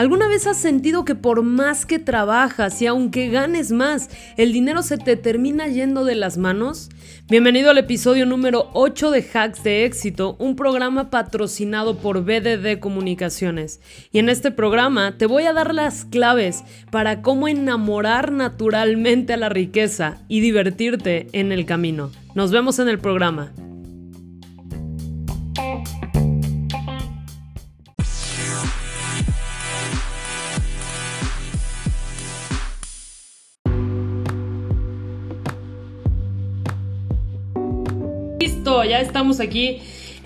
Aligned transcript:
¿Alguna 0.00 0.28
vez 0.28 0.46
has 0.46 0.56
sentido 0.56 1.04
que 1.04 1.14
por 1.14 1.42
más 1.42 1.84
que 1.84 1.98
trabajas 1.98 2.80
y 2.80 2.86
aunque 2.86 3.28
ganes 3.28 3.70
más, 3.70 4.08
el 4.38 4.50
dinero 4.50 4.82
se 4.82 4.96
te 4.96 5.14
termina 5.14 5.68
yendo 5.68 6.06
de 6.06 6.14
las 6.14 6.38
manos? 6.38 6.88
Bienvenido 7.28 7.68
al 7.68 7.76
episodio 7.76 8.24
número 8.24 8.70
8 8.72 9.10
de 9.10 9.22
Hacks 9.30 9.62
de 9.62 9.84
Éxito, 9.84 10.36
un 10.38 10.56
programa 10.56 11.10
patrocinado 11.10 11.98
por 11.98 12.24
BDD 12.24 12.80
Comunicaciones. 12.80 13.82
Y 14.10 14.20
en 14.20 14.30
este 14.30 14.50
programa 14.50 15.18
te 15.18 15.26
voy 15.26 15.42
a 15.42 15.52
dar 15.52 15.74
las 15.74 16.06
claves 16.06 16.64
para 16.90 17.20
cómo 17.20 17.46
enamorar 17.46 18.32
naturalmente 18.32 19.34
a 19.34 19.36
la 19.36 19.50
riqueza 19.50 20.16
y 20.28 20.40
divertirte 20.40 21.26
en 21.32 21.52
el 21.52 21.66
camino. 21.66 22.10
Nos 22.34 22.52
vemos 22.52 22.78
en 22.78 22.88
el 22.88 22.98
programa. 22.98 23.52
Ya 38.64 39.00
estamos 39.00 39.40
aquí 39.40 39.78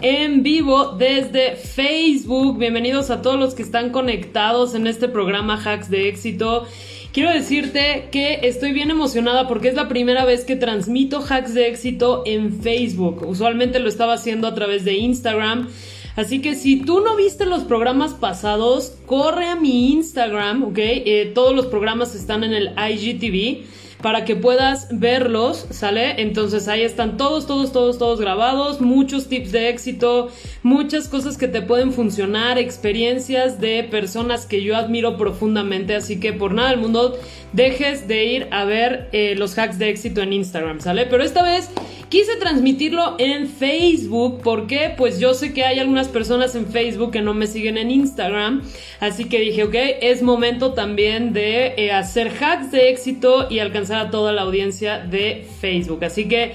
en 0.03 0.43
vivo 0.43 0.97
desde 0.99 1.55
Facebook. 1.55 2.59
Bienvenidos 2.59 3.11
a 3.11 3.23
todos 3.23 3.39
los 3.39 3.55
que 3.55 3.63
están 3.63 3.91
conectados 3.91 4.75
en 4.75 4.89
este 4.89 5.09
programa 5.09 5.57
Hacks 5.57 5.89
de 5.89 6.09
Éxito. 6.09 6.67
Quiero 7.13 7.31
decirte 7.31 8.09
que 8.11 8.41
estoy 8.43 8.73
bien 8.73 8.91
emocionada 8.91 9.47
porque 9.47 9.69
es 9.69 9.75
la 9.75 9.89
primera 9.89 10.25
vez 10.25 10.45
que 10.45 10.57
transmito 10.57 11.21
Hacks 11.21 11.55
de 11.55 11.69
Éxito 11.69 12.25
en 12.27 12.61
Facebook. 12.61 13.25
Usualmente 13.27 13.79
lo 13.79 13.89
estaba 13.89 14.15
haciendo 14.15 14.49
a 14.49 14.55
través 14.55 14.85
de 14.85 14.95
Instagram. 14.95 15.69
Así 16.17 16.43
que 16.43 16.57
si 16.57 16.81
tú 16.83 17.01
no 17.01 17.17
viste 17.17 17.47
los 17.47 17.63
programas 17.63 18.15
pasados, 18.15 18.97
corre 19.07 19.47
a 19.47 19.57
mi 19.57 19.93
Instagram, 19.93 20.65
¿ok? 20.65 20.79
Eh, 20.79 21.33
todos 21.35 21.55
los 21.55 21.67
programas 21.67 22.17
están 22.17 22.43
en 22.43 22.53
el 22.53 22.73
IGTV 22.77 23.84
para 24.05 24.27
que 24.27 24.37
puedas 24.37 24.89
verlos, 24.91 25.67
¿sale? 25.71 26.21
Entonces 26.21 26.69
ahí 26.69 26.83
están 26.83 27.17
todos, 27.17 27.47
todos, 27.47 27.73
todos, 27.73 27.97
todos 27.97 28.21
grabados, 28.21 28.83
muchos 28.83 29.29
tips 29.31 29.51
de 29.51 29.71
éxito, 29.71 30.29
muchas 30.63 31.09
cosas 31.09 31.39
que 31.39 31.49
te 31.49 31.63
pueden 31.63 31.91
funcionar, 31.91 32.59
experiencias 32.59 33.63
de 33.63 33.83
personas 33.83 34.45
que 34.45 34.63
yo 34.63 34.77
admiro 34.77 35.17
profundamente, 35.17 35.95
así 35.95 36.21
que 36.21 36.35
por 36.35 36.53
nada 36.53 36.69
del 36.69 36.81
mundo 36.81 37.19
dejes 37.55 38.07
de 38.07 38.27
ir 38.27 38.49
a 38.51 38.67
ver 38.67 39.09
eh, 39.13 39.37
los 39.39 39.57
hacks 39.57 39.79
de 39.79 39.89
éxito 39.89 40.21
en 40.21 40.35
Instagram, 40.35 40.81
¿sale? 40.81 41.07
Pero 41.07 41.25
esta 41.25 41.43
vez 41.43 41.71
quise 42.11 42.37
transmitirlo 42.37 43.15
en 43.19 43.49
Facebook, 43.49 44.41
porque 44.43 44.93
pues 44.97 45.19
yo 45.19 45.33
sé 45.33 45.55
que 45.55 45.65
hay 45.65 45.79
algunas 45.79 46.09
personas 46.09 46.55
en 46.57 46.67
Facebook 46.67 47.11
que 47.13 47.23
no 47.23 47.33
me 47.33 47.47
siguen 47.47 47.79
en 47.79 47.91
Instagram, 47.91 48.63
así 49.01 49.25
que 49.25 49.41
dije, 49.41 49.65
ok, 49.65 49.75
es 50.03 50.23
momento 50.23 50.75
también 50.75 51.33
de 51.33 51.75
eh, 51.77 51.91
hacer 51.91 52.29
hacks 52.29 52.71
de 52.71 52.91
éxito 52.91 53.47
y 53.49 53.61
alcanzar 53.61 53.94
a 54.01 54.11
toda 54.11 54.33
la 54.33 54.43
audiencia 54.43 54.99
de 54.99 55.47
Facebook, 55.61 56.05
así 56.05 56.29
que... 56.29 56.53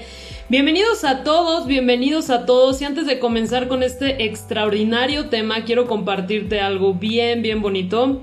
Bienvenidos 0.50 1.04
a 1.04 1.22
todos, 1.22 1.68
bienvenidos 1.68 2.28
a 2.28 2.44
todos. 2.44 2.82
Y 2.82 2.84
antes 2.84 3.06
de 3.06 3.20
comenzar 3.20 3.68
con 3.68 3.84
este 3.84 4.24
extraordinario 4.24 5.28
tema, 5.28 5.62
quiero 5.64 5.86
compartirte 5.86 6.60
algo 6.60 6.92
bien, 6.92 7.40
bien 7.40 7.62
bonito. 7.62 8.20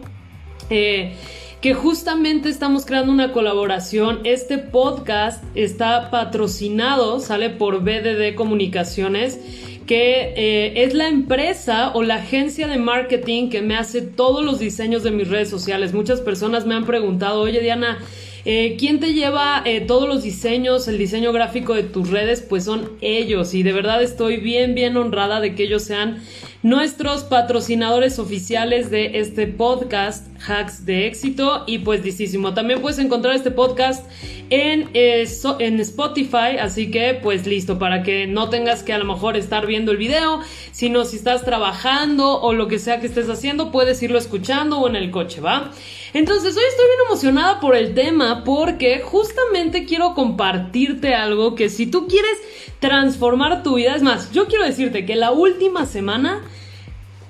Eh, 0.69 1.13
que 1.61 1.73
justamente 1.73 2.49
estamos 2.49 2.85
creando 2.85 3.13
una 3.13 3.31
colaboración. 3.31 4.19
Este 4.25 4.57
podcast 4.57 5.41
está 5.55 6.11
patrocinado, 6.11 7.21
sale 7.21 7.49
por 7.49 7.81
BDD 7.81 8.35
Comunicaciones 8.35 9.39
que 9.87 10.33
eh, 10.35 10.83
es 10.83 10.93
la 10.93 11.07
empresa 11.07 11.91
o 11.93 12.03
la 12.03 12.15
agencia 12.15 12.67
de 12.67 12.77
marketing 12.77 13.49
que 13.49 13.61
me 13.61 13.77
hace 13.77 14.01
todos 14.01 14.43
los 14.43 14.59
diseños 14.59 15.01
de 15.01 15.11
mis 15.11 15.29
redes 15.29 15.49
sociales. 15.49 15.93
Muchas 15.93 16.19
personas 16.19 16.65
me 16.65 16.75
han 16.75 16.85
preguntado, 16.85 17.39
oye 17.39 17.61
Diana, 17.61 17.97
eh, 18.45 18.75
¿quién 18.79 18.99
te 18.99 19.13
lleva 19.13 19.61
eh, 19.65 19.81
todos 19.81 20.07
los 20.07 20.23
diseños, 20.23 20.87
el 20.87 20.97
diseño 20.97 21.31
gráfico 21.31 21.73
de 21.73 21.83
tus 21.83 22.09
redes? 22.09 22.41
Pues 22.41 22.63
son 22.63 22.91
ellos 23.01 23.53
y 23.53 23.63
de 23.63 23.73
verdad 23.73 24.01
estoy 24.01 24.37
bien, 24.37 24.75
bien 24.75 24.97
honrada 24.97 25.39
de 25.39 25.55
que 25.55 25.63
ellos 25.63 25.83
sean 25.83 26.21
nuestros 26.63 27.23
patrocinadores 27.23 28.19
oficiales 28.19 28.89
de 28.89 29.19
este 29.19 29.47
podcast, 29.47 30.27
Hacks 30.47 30.85
de 30.85 31.07
Éxito. 31.07 31.63
Y 31.67 31.79
pues, 31.79 32.03
disísimo. 32.03 32.53
También 32.53 32.81
puedes 32.81 32.99
encontrar 32.99 33.35
este 33.35 33.51
podcast 33.51 34.05
en, 34.49 34.89
eh, 34.93 35.27
en 35.59 35.79
Spotify. 35.79 36.57
Así 36.59 36.91
que, 36.91 37.19
pues, 37.21 37.45
listo, 37.47 37.79
para 37.79 38.03
que 38.03 38.27
no 38.27 38.49
tengas 38.49 38.83
que 38.83 38.93
a 38.93 38.97
lo 38.97 39.05
mejor 39.05 39.37
estar 39.37 39.65
viendo 39.65 39.91
el 39.91 39.97
video, 39.97 40.41
sino 40.71 41.05
si 41.05 41.17
estás 41.17 41.45
trabajando 41.45 42.41
o 42.41 42.53
lo 42.53 42.67
que 42.67 42.79
sea 42.79 42.99
que 42.99 43.07
estés 43.07 43.29
haciendo, 43.29 43.71
puedes 43.71 44.01
irlo 44.01 44.17
escuchando 44.17 44.79
o 44.79 44.87
en 44.87 44.95
el 44.95 45.11
coche, 45.11 45.41
¿va? 45.41 45.71
Entonces, 46.17 46.57
hoy 46.57 46.63
estoy 46.67 46.85
bien 46.87 46.99
emocionada 47.05 47.59
por 47.59 47.75
el 47.75 47.93
tema 47.93 48.43
porque 48.43 49.01
justamente 49.01 49.85
quiero 49.85 50.15
compartirte 50.15 51.13
algo 51.13 51.53
que 51.53 51.69
si 51.69 51.85
tú 51.85 52.07
quieres 52.07 52.39
transformar 52.79 53.61
tu 53.61 53.75
vida. 53.75 53.95
Es 53.95 54.01
más, 54.01 54.31
yo 54.31 54.47
quiero 54.47 54.65
decirte 54.65 55.05
que 55.05 55.15
la 55.15 55.29
última 55.31 55.85
semana 55.85 56.41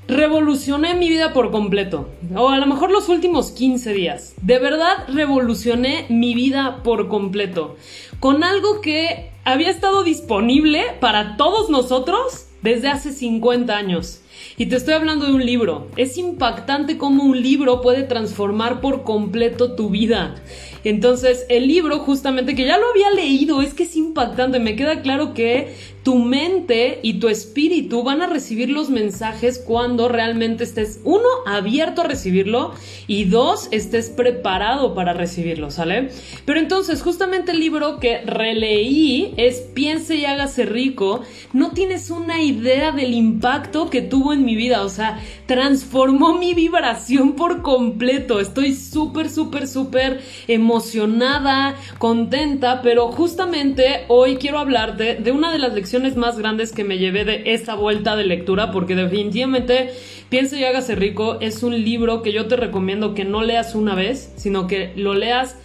revolucioné 0.08 0.94
mi 0.94 1.10
vida 1.10 1.34
por 1.34 1.52
completo. 1.52 2.08
O 2.34 2.48
a 2.48 2.58
lo 2.60 2.66
mejor 2.66 2.90
los 2.90 3.10
últimos 3.10 3.52
15 3.52 3.92
días. 3.92 4.36
De 4.42 4.58
verdad 4.58 5.04
revolucioné 5.10 6.06
mi 6.08 6.34
vida 6.34 6.82
por 6.82 7.10
completo. 7.10 7.76
Con 8.22 8.42
algo 8.46 8.80
que 8.80 9.32
había 9.44 9.70
estado 9.70 10.04
disponible 10.04 10.86
para 11.02 11.36
todos 11.36 11.70
nosotros 11.70 12.47
desde 12.62 12.90
hace 12.90 13.12
50 13.12 13.76
años. 13.76 14.22
Y 14.58 14.68
te 14.68 14.76
estoy 14.76 14.94
hablando 14.94 15.26
de 15.26 15.34
un 15.34 15.46
libro. 15.46 15.88
Es 15.98 16.18
impactante 16.18 16.98
cómo 16.98 17.24
un 17.24 17.42
libro 17.42 17.82
puede 17.82 18.04
transformar 18.04 18.82
por 18.82 19.04
completo 19.04 19.74
tu 19.74 19.90
vida. 19.90 20.36
Entonces, 20.84 21.46
el 21.50 21.68
libro 21.68 22.00
justamente 22.00 22.56
que 22.56 22.66
ya 22.66 22.78
lo 22.78 22.90
había 22.90 23.12
leído, 23.12 23.62
es 23.62 23.74
que 23.74 23.84
es 23.84 23.96
impactante. 23.96 24.60
Me 24.60 24.76
queda 24.76 25.02
claro 25.02 25.34
que 25.34 25.76
tu 26.08 26.16
mente 26.16 27.02
y 27.04 27.16
tu 27.16 27.28
espíritu 27.28 28.02
van 28.02 28.22
a 28.22 28.28
recibir 28.28 28.70
los 28.70 28.90
mensajes 28.90 29.60
cuando 29.60 30.08
realmente 30.08 30.64
estés, 30.64 31.02
uno, 31.04 31.28
abierto 31.46 32.00
a 32.00 32.06
recibirlo 32.06 32.72
y 33.08 33.26
dos, 33.26 33.68
estés 33.72 34.10
preparado 34.10 34.96
para 34.96 35.12
recibirlo, 35.12 35.70
¿sale? 35.70 36.08
Pero 36.46 36.62
entonces, 36.62 37.02
justamente 37.02 37.52
el 37.52 37.60
libro 37.60 38.00
que 38.00 38.22
releí 38.22 39.34
es 39.36 39.58
Piense 39.58 40.16
y 40.16 40.24
hágase 40.24 40.66
rico. 40.66 41.24
No 41.52 41.72
tienes 41.72 42.10
una 42.10 42.42
idea 42.42 42.94
del 42.94 43.14
impacto 43.14 43.90
que 43.90 44.02
tuvo 44.02 44.32
en 44.32 44.46
mi 44.46 44.56
vida, 44.56 44.84
o 44.84 44.90
sea, 44.90 45.20
transformó 45.46 46.38
mi 46.38 46.54
vibración 46.54 47.34
por 47.34 47.62
completo. 47.62 48.40
Estoy 48.40 48.74
súper, 48.76 49.30
súper, 49.30 49.68
súper 49.68 50.22
emocionada, 50.48 51.76
contenta, 51.98 52.82
pero 52.82 53.12
justamente 53.12 54.06
hoy 54.08 54.38
quiero 54.38 54.60
hablarte 54.60 55.16
de 55.16 55.32
una 55.34 55.52
de 55.52 55.60
las 55.60 55.74
lecciones 55.74 55.97
más 56.16 56.38
grandes 56.38 56.72
que 56.72 56.84
me 56.84 56.98
llevé 56.98 57.26
de 57.26 57.54
esa 57.54 57.76
vuelta 57.76 58.16
de 58.16 58.26
lectura, 58.26 58.72
porque 58.72 58.96
definitivamente 58.96 59.92
Piensa 60.30 60.58
y 60.58 60.66
hágase 60.66 60.96
rico 60.96 61.38
es 61.40 61.64
un 61.64 61.86
libro 61.86 62.22
que 62.22 62.34
yo 62.34 62.48
te 62.48 62.58
recomiendo 62.58 63.14
que 63.14 63.24
no 63.24 63.44
leas 63.44 63.76
una 63.76 63.96
vez, 63.96 64.34
sino 64.36 64.68
que 64.68 64.92
lo 64.98 65.14
leas 65.14 65.56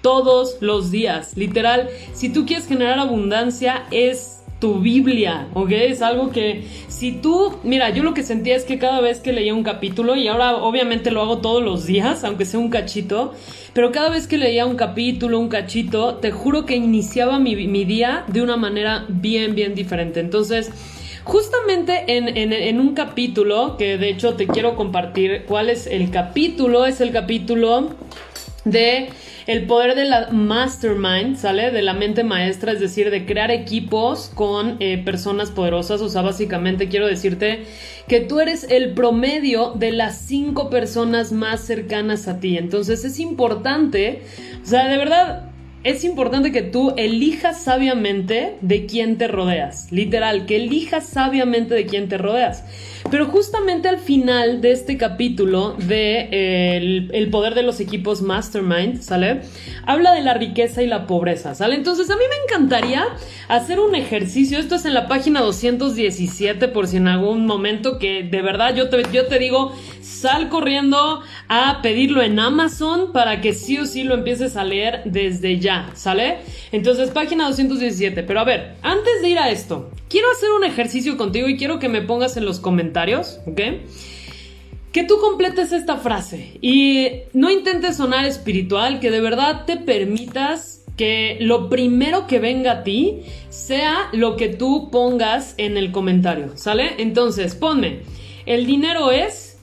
todos 0.00 0.58
los 0.60 0.92
días. 0.92 1.36
Literal, 1.36 1.88
si 2.12 2.32
tú 2.32 2.46
quieres 2.46 2.68
generar 2.68 3.00
abundancia, 3.00 3.84
es 3.90 4.41
tu 4.62 4.78
Biblia, 4.78 5.48
¿ok? 5.54 5.72
Es 5.72 6.02
algo 6.02 6.30
que 6.30 6.62
si 6.86 7.10
tú, 7.10 7.58
mira, 7.64 7.90
yo 7.90 8.04
lo 8.04 8.14
que 8.14 8.22
sentía 8.22 8.54
es 8.54 8.62
que 8.62 8.78
cada 8.78 9.00
vez 9.00 9.18
que 9.18 9.32
leía 9.32 9.52
un 9.52 9.64
capítulo, 9.64 10.14
y 10.14 10.28
ahora 10.28 10.54
obviamente 10.54 11.10
lo 11.10 11.20
hago 11.20 11.38
todos 11.38 11.64
los 11.64 11.84
días, 11.84 12.22
aunque 12.24 12.44
sea 12.44 12.60
un 12.60 12.70
cachito, 12.70 13.34
pero 13.72 13.90
cada 13.90 14.08
vez 14.08 14.28
que 14.28 14.38
leía 14.38 14.64
un 14.64 14.76
capítulo, 14.76 15.40
un 15.40 15.48
cachito, 15.48 16.14
te 16.14 16.30
juro 16.30 16.64
que 16.64 16.76
iniciaba 16.76 17.40
mi, 17.40 17.56
día 17.56 18.24
de 18.28 18.40
una 18.40 18.56
manera 18.56 19.04
bien, 19.08 19.56
bien 19.56 19.74
diferente. 19.74 20.20
Entonces, 20.20 20.70
Justamente 21.24 22.02
en, 22.08 22.36
en, 22.36 22.80
un 22.80 22.94
capítulo, 22.94 23.76
que 23.76 23.96
de 23.96 24.08
hecho 24.08 24.34
te 24.34 24.48
quiero 24.48 24.74
compartir 24.74 25.44
cuál 25.46 25.70
es 25.70 25.86
el 25.86 26.10
capítulo, 26.10 26.84
es 26.84 27.00
el 27.00 27.12
capítulo 27.12 27.90
de 28.64 29.08
el 29.46 29.66
poder 29.66 29.94
de 29.94 30.04
la 30.04 30.30
mastermind, 30.30 31.36
¿sale? 31.36 31.70
De 31.70 31.82
la 31.82 31.94
mente 31.94 32.22
maestra, 32.24 32.72
es 32.72 32.80
decir, 32.80 33.10
de 33.10 33.26
crear 33.26 33.50
equipos 33.50 34.30
con 34.34 34.76
eh, 34.80 35.02
personas 35.04 35.50
poderosas. 35.50 36.00
O 36.00 36.08
sea, 36.08 36.22
básicamente 36.22 36.88
quiero 36.88 37.06
decirte 37.06 37.64
que 38.06 38.20
tú 38.20 38.40
eres 38.40 38.64
el 38.70 38.92
promedio 38.92 39.72
de 39.72 39.92
las 39.92 40.18
cinco 40.18 40.70
personas 40.70 41.32
más 41.32 41.60
cercanas 41.60 42.28
a 42.28 42.40
ti. 42.40 42.56
Entonces 42.56 43.04
es 43.04 43.18
importante, 43.18 44.22
o 44.62 44.66
sea, 44.66 44.88
de 44.88 44.96
verdad, 44.96 45.50
es 45.84 46.04
importante 46.04 46.52
que 46.52 46.62
tú 46.62 46.94
elijas 46.96 47.62
sabiamente 47.62 48.56
de 48.60 48.86
quién 48.86 49.18
te 49.18 49.26
rodeas. 49.26 49.90
Literal, 49.90 50.46
que 50.46 50.56
elijas 50.56 51.06
sabiamente 51.06 51.74
de 51.74 51.86
quién 51.86 52.08
te 52.08 52.18
rodeas. 52.18 52.64
Pero 53.12 53.26
justamente 53.26 53.90
al 53.90 53.98
final 53.98 54.62
de 54.62 54.72
este 54.72 54.96
capítulo 54.96 55.74
de 55.76 56.28
eh, 56.32 57.08
el, 57.12 57.28
poder 57.28 57.54
de 57.54 57.62
los 57.62 57.78
equipos 57.78 58.22
Mastermind, 58.22 59.02
¿sale? 59.02 59.42
Habla 59.84 60.14
de 60.14 60.22
la 60.22 60.32
riqueza 60.32 60.82
y 60.82 60.86
la 60.86 61.06
pobreza, 61.06 61.54
¿sale? 61.54 61.74
Entonces 61.74 62.08
a 62.08 62.16
mí 62.16 62.22
me 62.30 62.42
encantaría 62.42 63.04
hacer 63.48 63.80
un 63.80 63.94
ejercicio. 63.94 64.58
Esto 64.58 64.76
es 64.76 64.86
en 64.86 64.94
la 64.94 65.08
página 65.08 65.42
217 65.42 66.68
por 66.68 66.86
si 66.86 66.96
en 66.96 67.06
algún 67.06 67.44
momento 67.44 67.98
que 67.98 68.22
de 68.22 68.40
verdad 68.40 68.74
yo 68.74 68.88
te, 68.88 69.02
yo 69.12 69.26
te 69.26 69.38
digo, 69.38 69.74
sal 70.00 70.48
corriendo 70.48 71.20
a 71.48 71.80
pedirlo 71.82 72.22
en 72.22 72.38
Amazon 72.38 73.12
para 73.12 73.42
que 73.42 73.52
sí 73.52 73.76
o 73.76 73.84
sí 73.84 74.04
lo 74.04 74.14
empieces 74.14 74.56
a 74.56 74.64
leer 74.64 75.02
desde 75.04 75.58
ya, 75.58 75.90
¿sale? 75.94 76.38
Entonces, 76.70 77.10
página 77.10 77.46
217. 77.48 78.22
Pero 78.22 78.40
a 78.40 78.44
ver, 78.44 78.76
antes 78.82 79.20
de 79.20 79.28
ir 79.28 79.38
a 79.38 79.50
esto, 79.50 79.90
quiero 80.08 80.30
hacer 80.30 80.50
un 80.50 80.64
ejercicio 80.64 81.16
contigo 81.16 81.48
y 81.48 81.56
quiero 81.56 81.78
que 81.78 81.88
me 81.88 82.02
pongas 82.02 82.36
en 82.36 82.44
los 82.44 82.60
comentarios, 82.60 83.01
¿ok? 83.46 83.60
Que 84.92 85.04
tú 85.04 85.18
completes 85.20 85.72
esta 85.72 85.96
frase 85.96 86.58
y 86.60 87.22
no 87.32 87.50
intentes 87.50 87.96
sonar 87.96 88.26
espiritual, 88.26 89.00
que 89.00 89.10
de 89.10 89.20
verdad 89.20 89.64
te 89.64 89.76
permitas 89.76 90.84
que 90.96 91.38
lo 91.40 91.68
primero 91.68 92.26
que 92.26 92.38
venga 92.38 92.72
a 92.72 92.82
ti 92.84 93.22
sea 93.48 94.08
lo 94.12 94.36
que 94.36 94.48
tú 94.48 94.90
pongas 94.90 95.54
en 95.56 95.76
el 95.76 95.90
comentario, 95.92 96.56
¿sale? 96.56 96.94
Entonces, 96.98 97.54
ponme, 97.54 98.00
el 98.46 98.66
dinero 98.66 99.10
es, 99.10 99.58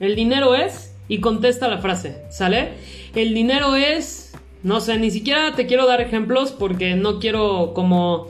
el 0.00 0.16
dinero 0.16 0.54
es, 0.54 0.94
y 1.08 1.20
contesta 1.20 1.68
la 1.68 1.78
frase, 1.78 2.22
¿sale? 2.30 2.70
El 3.14 3.34
dinero 3.34 3.76
es, 3.76 4.32
no 4.62 4.80
sé, 4.80 4.98
ni 4.98 5.10
siquiera 5.10 5.54
te 5.54 5.66
quiero 5.66 5.86
dar 5.86 6.00
ejemplos 6.00 6.52
porque 6.52 6.94
no 6.94 7.18
quiero 7.18 7.72
como 7.74 8.28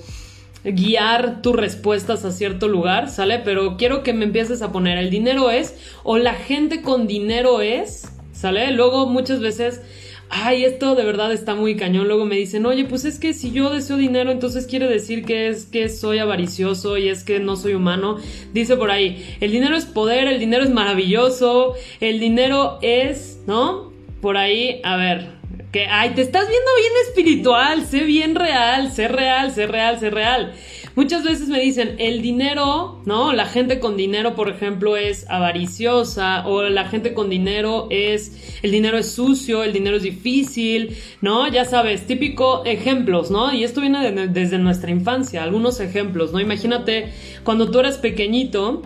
guiar 0.73 1.43
tus 1.43 1.57
respuestas 1.57 2.25
a 2.25 2.33
cierto 2.33 2.69
lugar, 2.69 3.09
¿sale? 3.09 3.39
Pero 3.39 3.77
quiero 3.77 4.03
que 4.03 4.13
me 4.13 4.25
empieces 4.25 4.63
a 4.63 4.73
poner 4.73 4.99
el 4.99 5.11
dinero 5.11 5.51
es 5.51 5.77
o 6.05 6.19
la 6.19 6.35
gente 6.35 6.83
con 6.83 7.07
dinero 7.07 7.61
es, 7.61 8.13
¿sale? 8.33 8.71
Luego 8.73 9.07
muchas 9.07 9.41
veces, 9.41 9.81
ay, 10.31 10.65
esto 10.65 10.95
de 10.95 11.05
verdad 11.05 11.33
está 11.33 11.55
muy 11.55 11.77
cañón. 11.77 12.09
Luego 12.09 12.25
me 12.25 12.37
dicen, 12.37 12.67
oye, 12.67 12.85
pues 12.85 13.05
es 13.05 13.19
que 13.19 13.35
si 13.35 13.51
yo 13.53 13.71
deseo 13.71 13.97
dinero, 13.97 14.31
entonces 14.31 14.67
quiere 14.67 14.89
decir 14.89 15.25
que 15.25 15.49
es 15.49 15.67
que 15.67 15.89
soy 15.89 16.19
avaricioso 16.19 16.99
y 16.99 17.09
es 17.09 17.25
que 17.25 17.41
no 17.41 17.57
soy 17.57 17.75
humano. 17.75 18.19
Dice 18.53 18.77
por 18.77 18.91
ahí, 18.91 19.25
el 19.41 19.51
dinero 19.51 19.77
es 19.77 19.87
poder, 19.87 20.29
el 20.29 20.39
dinero 20.39 20.65
es 20.65 20.71
maravilloso, 20.71 21.75
el 22.01 22.21
dinero 22.21 22.79
es, 22.83 23.41
¿no? 23.47 23.93
Por 24.21 24.37
ahí, 24.37 24.81
a 24.83 24.97
ver, 24.97 25.38
que, 25.73 25.87
ay, 25.87 26.11
te 26.15 26.23
estás 26.23 26.49
viendo 26.49 26.71
bien 26.79 26.93
espiritual, 27.09 27.85
sé 27.87 28.05
bien 28.05 28.35
real, 28.35 28.91
sé 28.91 29.09
real, 29.09 29.53
sé 29.53 29.67
real, 29.67 30.01
sé 30.01 30.11
real. 30.11 30.55
Muchas 30.95 31.23
veces 31.23 31.49
me 31.49 31.61
dicen, 31.61 31.95
el 31.99 32.23
dinero, 32.23 33.01
¿no? 33.05 33.33
La 33.33 33.47
gente 33.47 33.79
con 33.79 33.97
dinero, 33.97 34.35
por 34.35 34.49
ejemplo, 34.49 34.97
es 34.97 35.29
avariciosa, 35.29 36.47
o 36.49 36.63
la 36.65 36.89
gente 36.89 37.15
con 37.15 37.31
dinero 37.31 37.87
es, 37.91 38.59
el 38.63 38.73
dinero 38.73 38.99
es 38.99 39.13
sucio, 39.13 39.63
el 39.63 39.73
dinero 39.73 39.99
es 39.99 40.03
difícil, 40.03 40.97
¿no? 41.21 41.47
Ya 41.47 41.65
sabes, 41.65 42.07
típico 42.07 42.65
ejemplos, 42.65 43.31
¿no? 43.31 43.53
Y 43.53 43.63
esto 43.63 43.81
viene 43.81 44.29
desde 44.29 44.59
nuestra 44.59 44.91
infancia, 44.91 45.45
algunos 45.45 45.79
ejemplos, 45.79 46.33
¿no? 46.33 46.41
Imagínate 46.41 47.13
cuando 47.45 47.71
tú 47.71 47.79
eras 47.79 47.99
pequeñito, 47.99 48.83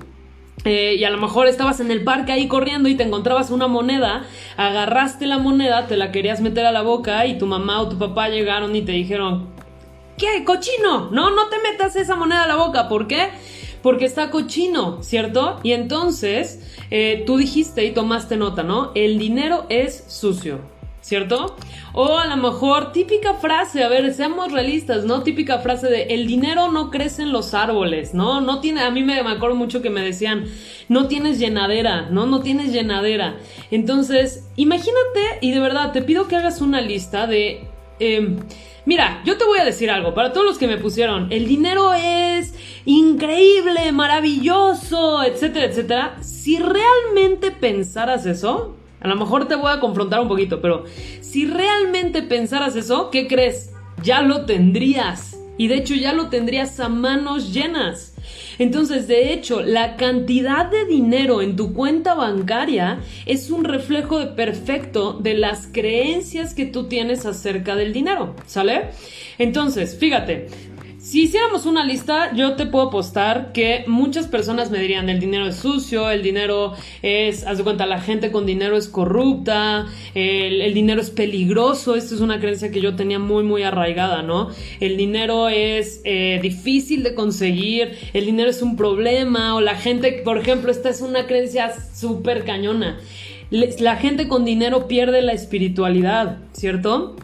eh, 0.64 0.94
y 0.98 1.04
a 1.04 1.10
lo 1.10 1.18
mejor 1.18 1.48
estabas 1.48 1.80
en 1.80 1.90
el 1.90 2.04
parque 2.04 2.32
ahí 2.32 2.48
corriendo 2.48 2.88
y 2.88 2.94
te 2.94 3.02
encontrabas 3.02 3.50
una 3.50 3.66
moneda, 3.66 4.24
agarraste 4.56 5.26
la 5.26 5.38
moneda, 5.38 5.86
te 5.86 5.96
la 5.96 6.12
querías 6.12 6.40
meter 6.40 6.66
a 6.66 6.72
la 6.72 6.82
boca 6.82 7.26
y 7.26 7.38
tu 7.38 7.46
mamá 7.46 7.80
o 7.80 7.88
tu 7.88 7.98
papá 7.98 8.28
llegaron 8.28 8.74
y 8.76 8.82
te 8.82 8.92
dijeron, 8.92 9.48
¿qué? 10.16 10.44
Cochino, 10.44 11.10
no, 11.10 11.30
no 11.30 11.48
te 11.48 11.56
metas 11.58 11.96
esa 11.96 12.14
moneda 12.14 12.44
a 12.44 12.48
la 12.48 12.56
boca, 12.56 12.88
¿por 12.88 13.08
qué? 13.08 13.30
Porque 13.82 14.04
está 14.04 14.30
cochino, 14.30 15.02
¿cierto? 15.02 15.58
Y 15.64 15.72
entonces 15.72 16.60
eh, 16.90 17.24
tú 17.26 17.36
dijiste 17.36 17.84
y 17.84 17.90
tomaste 17.90 18.36
nota, 18.36 18.62
¿no? 18.62 18.92
El 18.94 19.18
dinero 19.18 19.66
es 19.68 20.04
sucio. 20.06 20.71
¿Cierto? 21.02 21.56
O 21.92 22.16
a 22.16 22.26
lo 22.26 22.36
mejor 22.36 22.92
típica 22.92 23.34
frase, 23.34 23.82
a 23.82 23.88
ver, 23.88 24.14
seamos 24.14 24.50
realistas, 24.50 25.04
¿no? 25.04 25.22
Típica 25.22 25.58
frase 25.58 25.88
de 25.88 26.04
el 26.14 26.26
dinero 26.26 26.70
no 26.70 26.90
crece 26.90 27.22
en 27.22 27.32
los 27.32 27.52
árboles, 27.52 28.14
¿no? 28.14 28.40
No 28.40 28.60
tiene, 28.60 28.80
a 28.80 28.90
mí 28.90 29.02
me, 29.02 29.18
acuerdo 29.18 29.56
mucho 29.56 29.82
que 29.82 29.90
me 29.90 30.00
decían, 30.00 30.46
no 30.88 31.08
tienes 31.08 31.38
llenadera, 31.38 32.08
¿no? 32.08 32.24
No 32.24 32.40
tienes 32.40 32.72
llenadera. 32.72 33.36
Entonces, 33.70 34.48
imagínate 34.56 35.38
y 35.42 35.50
de 35.50 35.60
verdad 35.60 35.92
te 35.92 36.00
pido 36.00 36.28
que 36.28 36.36
hagas 36.36 36.62
una 36.62 36.80
lista 36.80 37.26
de... 37.26 37.66
Em, 37.98 38.38
mira, 38.86 39.20
yo 39.26 39.36
te 39.36 39.44
voy 39.44 39.58
a 39.58 39.64
decir 39.64 39.90
algo, 39.90 40.14
para 40.14 40.32
todos 40.32 40.46
los 40.46 40.58
que 40.58 40.68
me 40.68 40.78
pusieron, 40.78 41.32
el 41.32 41.46
dinero 41.46 41.92
es 41.94 42.54
increíble, 42.84 43.90
maravilloso, 43.92 45.24
etcétera, 45.24 45.66
etcétera. 45.66 46.16
Si 46.22 46.58
realmente 46.58 47.50
pensaras 47.50 48.24
eso, 48.24 48.76
a 49.02 49.08
lo 49.08 49.16
mejor 49.16 49.48
te 49.48 49.56
voy 49.56 49.72
a 49.72 49.80
confrontar 49.80 50.20
un 50.20 50.28
poquito, 50.28 50.60
pero 50.60 50.84
si 51.20 51.46
realmente 51.46 52.22
pensaras 52.22 52.76
eso, 52.76 53.10
¿qué 53.10 53.26
crees? 53.26 53.72
Ya 54.02 54.22
lo 54.22 54.46
tendrías. 54.46 55.36
Y 55.58 55.68
de 55.68 55.76
hecho 55.76 55.94
ya 55.94 56.12
lo 56.12 56.28
tendrías 56.28 56.80
a 56.80 56.88
manos 56.88 57.52
llenas. 57.52 58.14
Entonces, 58.58 59.08
de 59.08 59.32
hecho, 59.32 59.62
la 59.62 59.96
cantidad 59.96 60.66
de 60.66 60.84
dinero 60.86 61.42
en 61.42 61.56
tu 61.56 61.74
cuenta 61.74 62.14
bancaria 62.14 63.00
es 63.26 63.50
un 63.50 63.64
reflejo 63.64 64.18
de 64.18 64.26
perfecto 64.28 65.14
de 65.14 65.34
las 65.34 65.66
creencias 65.66 66.54
que 66.54 66.66
tú 66.66 66.84
tienes 66.84 67.26
acerca 67.26 67.74
del 67.74 67.92
dinero, 67.92 68.34
¿sale? 68.46 68.90
Entonces, 69.38 69.96
fíjate, 69.98 70.48
si 71.02 71.22
hiciéramos 71.22 71.66
una 71.66 71.84
lista, 71.84 72.32
yo 72.32 72.54
te 72.54 72.64
puedo 72.64 72.86
apostar 72.86 73.50
que 73.50 73.82
muchas 73.88 74.28
personas 74.28 74.70
me 74.70 74.78
dirían 74.78 75.08
el 75.08 75.18
dinero 75.18 75.48
es 75.48 75.56
sucio, 75.56 76.08
el 76.08 76.22
dinero 76.22 76.74
es, 77.02 77.44
haz 77.44 77.58
de 77.58 77.64
cuenta, 77.64 77.86
la 77.86 78.00
gente 78.00 78.30
con 78.30 78.46
dinero 78.46 78.76
es 78.76 78.86
corrupta, 78.86 79.88
el, 80.14 80.72
dinero 80.72 81.00
es 81.00 81.10
peligroso, 81.10 81.96
esta 81.96 82.14
es 82.14 82.20
una 82.20 82.38
creencia 82.38 82.70
que 82.70 82.80
yo 82.80 82.94
tenía 82.94 83.18
muy, 83.18 83.42
muy 83.42 83.64
arraigada, 83.64 84.22
¿no? 84.22 84.50
El 84.78 84.96
dinero 84.96 85.48
es 85.48 86.02
eh, 86.04 86.38
difícil 86.40 87.02
de 87.02 87.16
conseguir, 87.16 87.98
el 88.12 88.24
dinero 88.24 88.48
es 88.48 88.62
un 88.62 88.76
problema, 88.76 89.56
o 89.56 89.60
la 89.60 89.74
gente, 89.74 90.22
por 90.24 90.38
ejemplo, 90.38 90.70
esta 90.70 90.88
es 90.88 91.00
una 91.00 91.26
creencia 91.26 91.74
súper 91.92 92.44
cañona. 92.44 93.00
La 93.50 93.96
gente 93.96 94.28
con 94.28 94.44
dinero 94.44 94.86
pierde 94.86 95.20
la 95.20 95.32
espiritualidad, 95.32 96.38
¿cierto? 96.52 97.16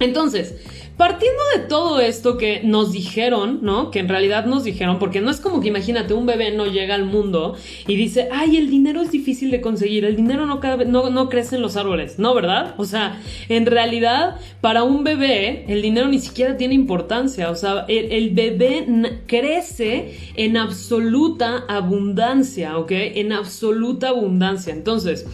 Entonces, 0.00 0.56
Partiendo 1.00 1.42
de 1.56 1.62
todo 1.62 1.98
esto 1.98 2.36
que 2.36 2.60
nos 2.62 2.92
dijeron, 2.92 3.60
¿no? 3.62 3.90
Que 3.90 4.00
en 4.00 4.08
realidad 4.10 4.44
nos 4.44 4.64
dijeron, 4.64 4.98
porque 4.98 5.22
no 5.22 5.30
es 5.30 5.40
como 5.40 5.62
que 5.62 5.68
imagínate, 5.68 6.12
un 6.12 6.26
bebé 6.26 6.50
no 6.50 6.66
llega 6.66 6.94
al 6.94 7.06
mundo 7.06 7.56
y 7.86 7.96
dice, 7.96 8.28
ay, 8.30 8.58
el 8.58 8.68
dinero 8.68 9.00
es 9.00 9.10
difícil 9.10 9.50
de 9.50 9.62
conseguir, 9.62 10.04
el 10.04 10.14
dinero 10.14 10.44
no, 10.44 10.60
no, 11.08 11.28
crece 11.30 11.56
en 11.56 11.62
los 11.62 11.78
árboles, 11.78 12.18
¿no? 12.18 12.34
¿Verdad? 12.34 12.74
O 12.76 12.84
sea, 12.84 13.18
en 13.48 13.64
realidad, 13.64 14.36
para 14.60 14.82
un 14.82 15.02
bebé, 15.02 15.64
el 15.68 15.80
dinero 15.80 16.06
ni 16.06 16.18
siquiera 16.18 16.58
tiene 16.58 16.74
importancia, 16.74 17.50
o 17.50 17.54
sea, 17.54 17.86
el 17.88 18.28
bebé 18.34 18.86
crece 19.26 20.18
en 20.36 20.58
absoluta 20.58 21.64
abundancia, 21.66 22.76
¿ok? 22.76 22.92
En 22.92 23.32
absoluta 23.32 24.10
abundancia. 24.10 24.74
Entonces, 24.74 25.24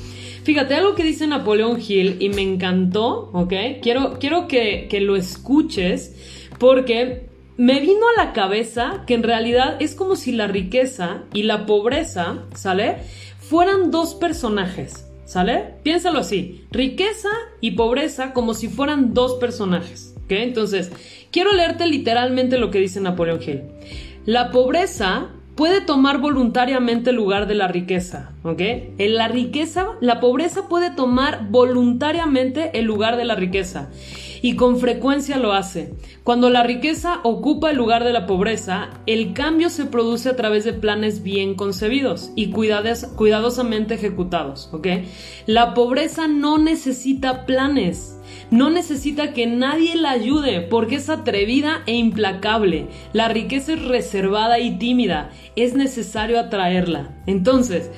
Fíjate, 0.47 0.77
algo 0.77 0.95
que 0.95 1.03
dice 1.03 1.27
Napoleón 1.27 1.81
Hill 1.81 2.19
y 2.21 2.29
me 2.29 2.41
encantó, 2.41 3.31
¿ok? 3.33 3.53
Quiero, 3.83 4.17
quiero 4.21 4.47
que, 4.47 4.87
que 4.89 5.01
lo 5.01 5.17
escuches 5.17 6.15
porque 6.61 7.27
me 7.57 7.81
vino 7.81 8.07
a 8.17 8.25
la 8.25 8.33
cabeza 8.33 9.03
que 9.09 9.15
en 9.15 9.25
realidad 9.25 9.77
es 9.81 9.97
como 9.97 10.15
si 10.15 10.31
la 10.31 10.47
riqueza 10.47 11.25
y 11.35 11.43
la 11.43 11.67
pobreza, 11.67 12.45
¿sale? 12.55 12.99
Fueran 13.41 13.91
dos 13.91 14.15
personajes, 14.15 15.09
¿sale? 15.25 15.75
Piénsalo 15.83 16.21
así, 16.21 16.65
riqueza 16.71 17.31
y 17.61 17.73
pobreza 17.73 18.33
como 18.33 18.55
si 18.55 18.69
fueran 18.69 19.15
dos 19.15 19.35
personajes, 19.41 20.15
¿ok? 20.17 20.31
Entonces, 20.31 20.93
quiero 21.33 21.55
leerte 21.55 21.89
literalmente 21.89 22.57
lo 22.57 22.71
que 22.71 22.79
dice 22.79 23.01
Napoleón 23.01 23.41
Hill. 23.43 23.63
La 24.27 24.53
pobreza 24.53 25.27
puede 25.57 25.81
tomar 25.81 26.19
voluntariamente 26.19 27.11
el 27.11 27.17
lugar 27.17 27.47
de 27.47 27.55
la 27.55 27.67
riqueza, 27.67 28.31
¿ok? 28.45 28.61
En 28.61 29.15
la 29.17 29.27
riqueza, 29.27 29.87
la 30.01 30.21
pobreza 30.21 30.69
puede 30.69 30.91
tomar 30.91 31.49
voluntariamente 31.51 32.79
el 32.79 32.85
lugar 32.85 33.17
de 33.17 33.25
la 33.25 33.35
riqueza 33.35 33.89
y 34.43 34.57
con 34.57 34.79
frecuencia 34.79 35.37
lo 35.37 35.53
hace. 35.53 35.95
Cuando 36.25 36.51
la 36.51 36.63
riqueza 36.63 37.21
ocupa 37.23 37.71
el 37.71 37.77
lugar 37.77 38.05
de 38.05 38.13
la 38.13 38.27
pobreza, 38.27 38.91
el 39.07 39.33
cambio 39.33 39.71
se 39.71 39.87
produce 39.87 40.29
a 40.29 40.37
través 40.37 40.65
de 40.65 40.73
planes 40.73 41.23
bien 41.23 41.55
concebidos 41.55 42.31
y 42.35 42.51
cuidadosamente 42.51 43.95
ejecutados, 43.95 44.71
¿ok? 44.73 44.89
La 45.47 45.75
pobreza 45.75 46.29
no 46.29 46.59
necesita 46.59 47.47
planes 47.47 48.17
no 48.51 48.71
necesita 48.71 49.33
que 49.33 49.47
nadie 49.47 49.97
la 49.97 50.11
ayude 50.11 50.61
porque 50.61 50.97
es 50.97 51.11
atrevida 51.11 51.83
e 51.87 51.95
implacable. 51.95 52.87
La 53.13 53.29
riqueza 53.29 53.73
es 53.75 53.83
reservada 53.83 54.61
y 54.61 54.79
tímida. 54.79 55.31
Es 55.57 55.75
necesario 55.75 56.39
atraerla. 56.39 57.15
Entonces, 57.27 57.91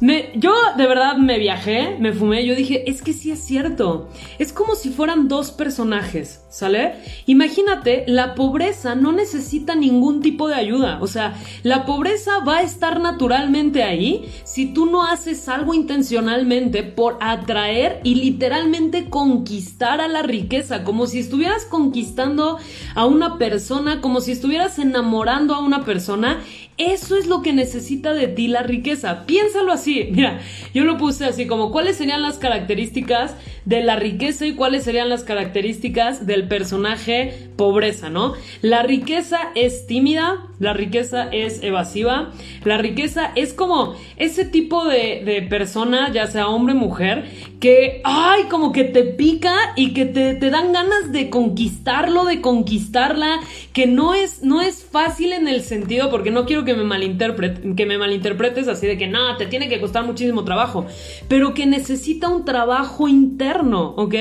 yo 0.00 0.52
de 0.76 0.86
verdad 0.86 1.16
me 1.16 1.38
viajé, 1.38 1.96
me 1.98 2.12
fumé, 2.12 2.44
yo 2.44 2.54
dije, 2.54 2.90
es 2.90 3.00
que 3.00 3.14
sí 3.14 3.30
es 3.30 3.40
cierto. 3.40 4.08
Es 4.38 4.52
como 4.52 4.74
si 4.74 4.90
fueran 4.90 5.26
dos 5.26 5.52
personajes, 5.52 6.44
¿sale? 6.50 6.96
Imagínate, 7.24 8.04
la 8.06 8.34
pobreza 8.34 8.94
no 8.94 9.12
necesita 9.12 9.74
ningún 9.74 10.20
tipo 10.20 10.48
de 10.48 10.54
ayuda. 10.54 10.98
O 11.00 11.06
sea, 11.06 11.34
la 11.62 11.86
pobreza 11.86 12.40
va 12.40 12.58
a 12.58 12.62
estar 12.62 13.00
naturalmente 13.00 13.84
ahí 13.84 14.30
si 14.44 14.66
tú 14.66 14.84
no 14.84 15.02
haces 15.02 15.48
algo 15.48 15.72
intencionalmente 15.72 16.82
por 16.82 17.16
atraer 17.20 18.00
y 18.04 18.16
literalmente 18.16 19.08
conquistar 19.08 20.02
a 20.02 20.08
la 20.08 20.22
riqueza, 20.22 20.84
como 20.84 21.06
si 21.06 21.20
estuvieras 21.20 21.64
conquistando 21.64 22.58
a 22.94 23.06
una 23.06 23.38
persona, 23.38 24.02
como 24.02 24.20
si 24.20 24.32
estuvieras 24.32 24.78
enamorando 24.78 25.54
a 25.54 25.60
una 25.60 25.84
persona 25.84 26.40
eso 26.78 27.16
es 27.16 27.26
lo 27.26 27.42
que 27.42 27.52
necesita 27.52 28.12
de 28.12 28.28
ti 28.28 28.48
la 28.48 28.62
riqueza. 28.62 29.24
Piénsalo 29.26 29.72
así. 29.72 30.08
Mira, 30.12 30.40
yo 30.74 30.84
lo 30.84 30.98
puse 30.98 31.24
así 31.24 31.46
como 31.46 31.72
cuáles 31.72 31.96
serían 31.96 32.22
las 32.22 32.38
características 32.38 33.34
de 33.66 33.82
la 33.82 33.96
riqueza 33.96 34.46
y 34.46 34.54
cuáles 34.54 34.84
serían 34.84 35.10
las 35.10 35.24
características 35.24 36.26
del 36.26 36.48
personaje 36.48 37.50
pobreza, 37.56 38.08
¿no? 38.08 38.34
La 38.62 38.82
riqueza 38.82 39.38
es 39.54 39.86
tímida, 39.86 40.46
la 40.58 40.72
riqueza 40.72 41.28
es 41.32 41.62
evasiva, 41.62 42.32
la 42.64 42.78
riqueza 42.78 43.32
es 43.34 43.52
como 43.52 43.94
ese 44.16 44.44
tipo 44.44 44.84
de, 44.84 45.22
de 45.24 45.42
persona, 45.42 46.12
ya 46.12 46.26
sea 46.28 46.48
hombre 46.48 46.74
o 46.74 46.78
mujer, 46.78 47.24
que, 47.60 48.00
ay, 48.04 48.44
como 48.44 48.72
que 48.72 48.84
te 48.84 49.02
pica 49.02 49.54
y 49.76 49.94
que 49.94 50.04
te, 50.04 50.34
te 50.34 50.50
dan 50.50 50.72
ganas 50.72 51.10
de 51.10 51.30
conquistarlo, 51.30 52.24
de 52.24 52.40
conquistarla, 52.40 53.40
que 53.72 53.86
no 53.86 54.14
es, 54.14 54.42
no 54.42 54.60
es 54.60 54.84
fácil 54.84 55.32
en 55.32 55.48
el 55.48 55.62
sentido, 55.62 56.10
porque 56.10 56.30
no 56.30 56.44
quiero 56.44 56.64
que 56.64 56.74
me, 56.74 56.84
malinterprete, 56.84 57.74
que 57.74 57.86
me 57.86 57.98
malinterpretes 57.98 58.68
así 58.68 58.86
de 58.86 58.98
que 58.98 59.08
no, 59.08 59.36
te 59.36 59.46
tiene 59.46 59.68
que 59.68 59.80
costar 59.80 60.04
muchísimo 60.04 60.44
trabajo, 60.44 60.86
pero 61.28 61.54
que 61.54 61.66
necesita 61.66 62.28
un 62.28 62.44
trabajo 62.44 63.08
interno, 63.08 63.55
¿ok? 63.64 64.14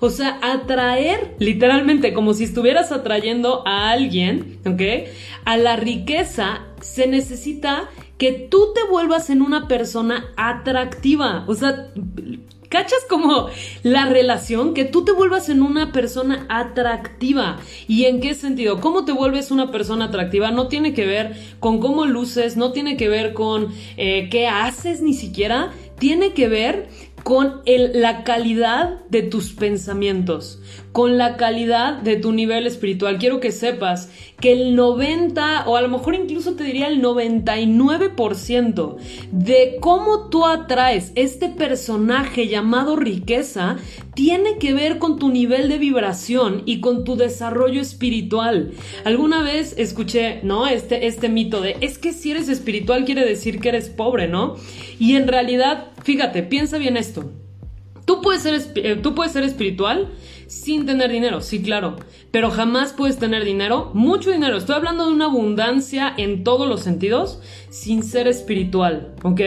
O 0.00 0.10
sea, 0.10 0.38
atraer 0.42 1.34
literalmente 1.38 2.12
como 2.12 2.34
si 2.34 2.44
estuvieras 2.44 2.92
atrayendo 2.92 3.66
a 3.66 3.90
alguien, 3.90 4.58
¿ok? 4.66 5.08
A 5.44 5.56
la 5.56 5.76
riqueza 5.76 6.66
se 6.80 7.06
necesita 7.06 7.88
que 8.18 8.32
tú 8.32 8.72
te 8.74 8.82
vuelvas 8.90 9.30
en 9.30 9.42
una 9.42 9.68
persona 9.68 10.32
atractiva. 10.36 11.44
O 11.48 11.54
sea, 11.54 11.88
¿Cachas 12.72 13.04
como 13.06 13.48
la 13.82 14.06
relación? 14.06 14.72
Que 14.72 14.86
tú 14.86 15.04
te 15.04 15.12
vuelvas 15.12 15.50
en 15.50 15.60
una 15.60 15.92
persona 15.92 16.46
atractiva. 16.48 17.58
¿Y 17.86 18.06
en 18.06 18.22
qué 18.22 18.32
sentido? 18.32 18.80
¿Cómo 18.80 19.04
te 19.04 19.12
vuelves 19.12 19.50
una 19.50 19.70
persona 19.70 20.06
atractiva? 20.06 20.50
No 20.52 20.68
tiene 20.68 20.94
que 20.94 21.04
ver 21.04 21.36
con 21.60 21.80
cómo 21.80 22.06
luces, 22.06 22.56
no 22.56 22.72
tiene 22.72 22.96
que 22.96 23.10
ver 23.10 23.34
con 23.34 23.68
eh, 23.98 24.30
qué 24.30 24.46
haces 24.46 25.02
ni 25.02 25.12
siquiera. 25.12 25.70
Tiene 25.98 26.32
que 26.32 26.48
ver 26.48 26.88
con 27.22 27.62
la 27.64 28.24
calidad 28.24 29.04
de 29.08 29.22
tus 29.22 29.52
pensamientos, 29.52 30.60
con 30.92 31.18
la 31.18 31.36
calidad 31.36 31.94
de 31.94 32.16
tu 32.16 32.32
nivel 32.32 32.66
espiritual. 32.66 33.18
Quiero 33.18 33.40
que 33.40 33.50
sepas 33.50 34.10
que 34.40 34.52
el 34.52 34.76
90 34.76 35.64
o 35.66 35.76
a 35.76 35.82
lo 35.82 35.88
mejor 35.88 36.14
incluso 36.14 36.54
te 36.54 36.64
diría 36.64 36.88
el 36.88 37.02
99% 37.02 38.96
de 39.30 39.76
cómo 39.80 40.28
tú 40.28 40.46
atraes 40.46 41.12
este 41.14 41.48
personaje 41.48 42.48
llamado 42.48 42.96
riqueza 42.96 43.78
tiene 44.14 44.58
que 44.58 44.74
ver 44.74 44.98
con 44.98 45.18
tu 45.18 45.30
nivel 45.30 45.70
de 45.70 45.78
vibración 45.78 46.62
y 46.66 46.80
con 46.80 47.04
tu 47.04 47.16
desarrollo 47.16 47.80
espiritual. 47.80 48.72
Alguna 49.04 49.42
vez 49.42 49.74
escuché, 49.78 50.40
¿no? 50.42 50.66
Este, 50.66 51.06
este 51.06 51.28
mito 51.30 51.62
de 51.62 51.76
es 51.80 51.96
que 51.98 52.12
si 52.12 52.32
eres 52.32 52.48
espiritual 52.48 53.04
quiere 53.04 53.24
decir 53.24 53.60
que 53.60 53.70
eres 53.70 53.88
pobre, 53.88 54.28
¿no? 54.28 54.56
Y 54.98 55.14
en 55.16 55.28
realidad, 55.28 55.88
fíjate, 56.02 56.42
piensa 56.42 56.76
bien 56.76 56.98
esto. 56.98 57.30
Tú 58.04 58.20
puedes 58.20 58.42
ser, 58.42 58.60
eh, 58.74 58.96
tú 58.96 59.14
puedes 59.14 59.32
ser 59.32 59.44
espiritual 59.44 60.10
sin 60.52 60.84
tener 60.84 61.10
dinero, 61.10 61.40
sí, 61.40 61.62
claro, 61.62 61.96
pero 62.30 62.50
jamás 62.50 62.92
puedes 62.92 63.18
tener 63.18 63.42
dinero, 63.42 63.90
mucho 63.94 64.30
dinero. 64.30 64.58
Estoy 64.58 64.76
hablando 64.76 65.06
de 65.06 65.12
una 65.12 65.24
abundancia 65.24 66.12
en 66.16 66.44
todos 66.44 66.68
los 66.68 66.82
sentidos, 66.82 67.40
sin 67.70 68.02
ser 68.02 68.28
espiritual, 68.28 69.14
¿ok? 69.22 69.40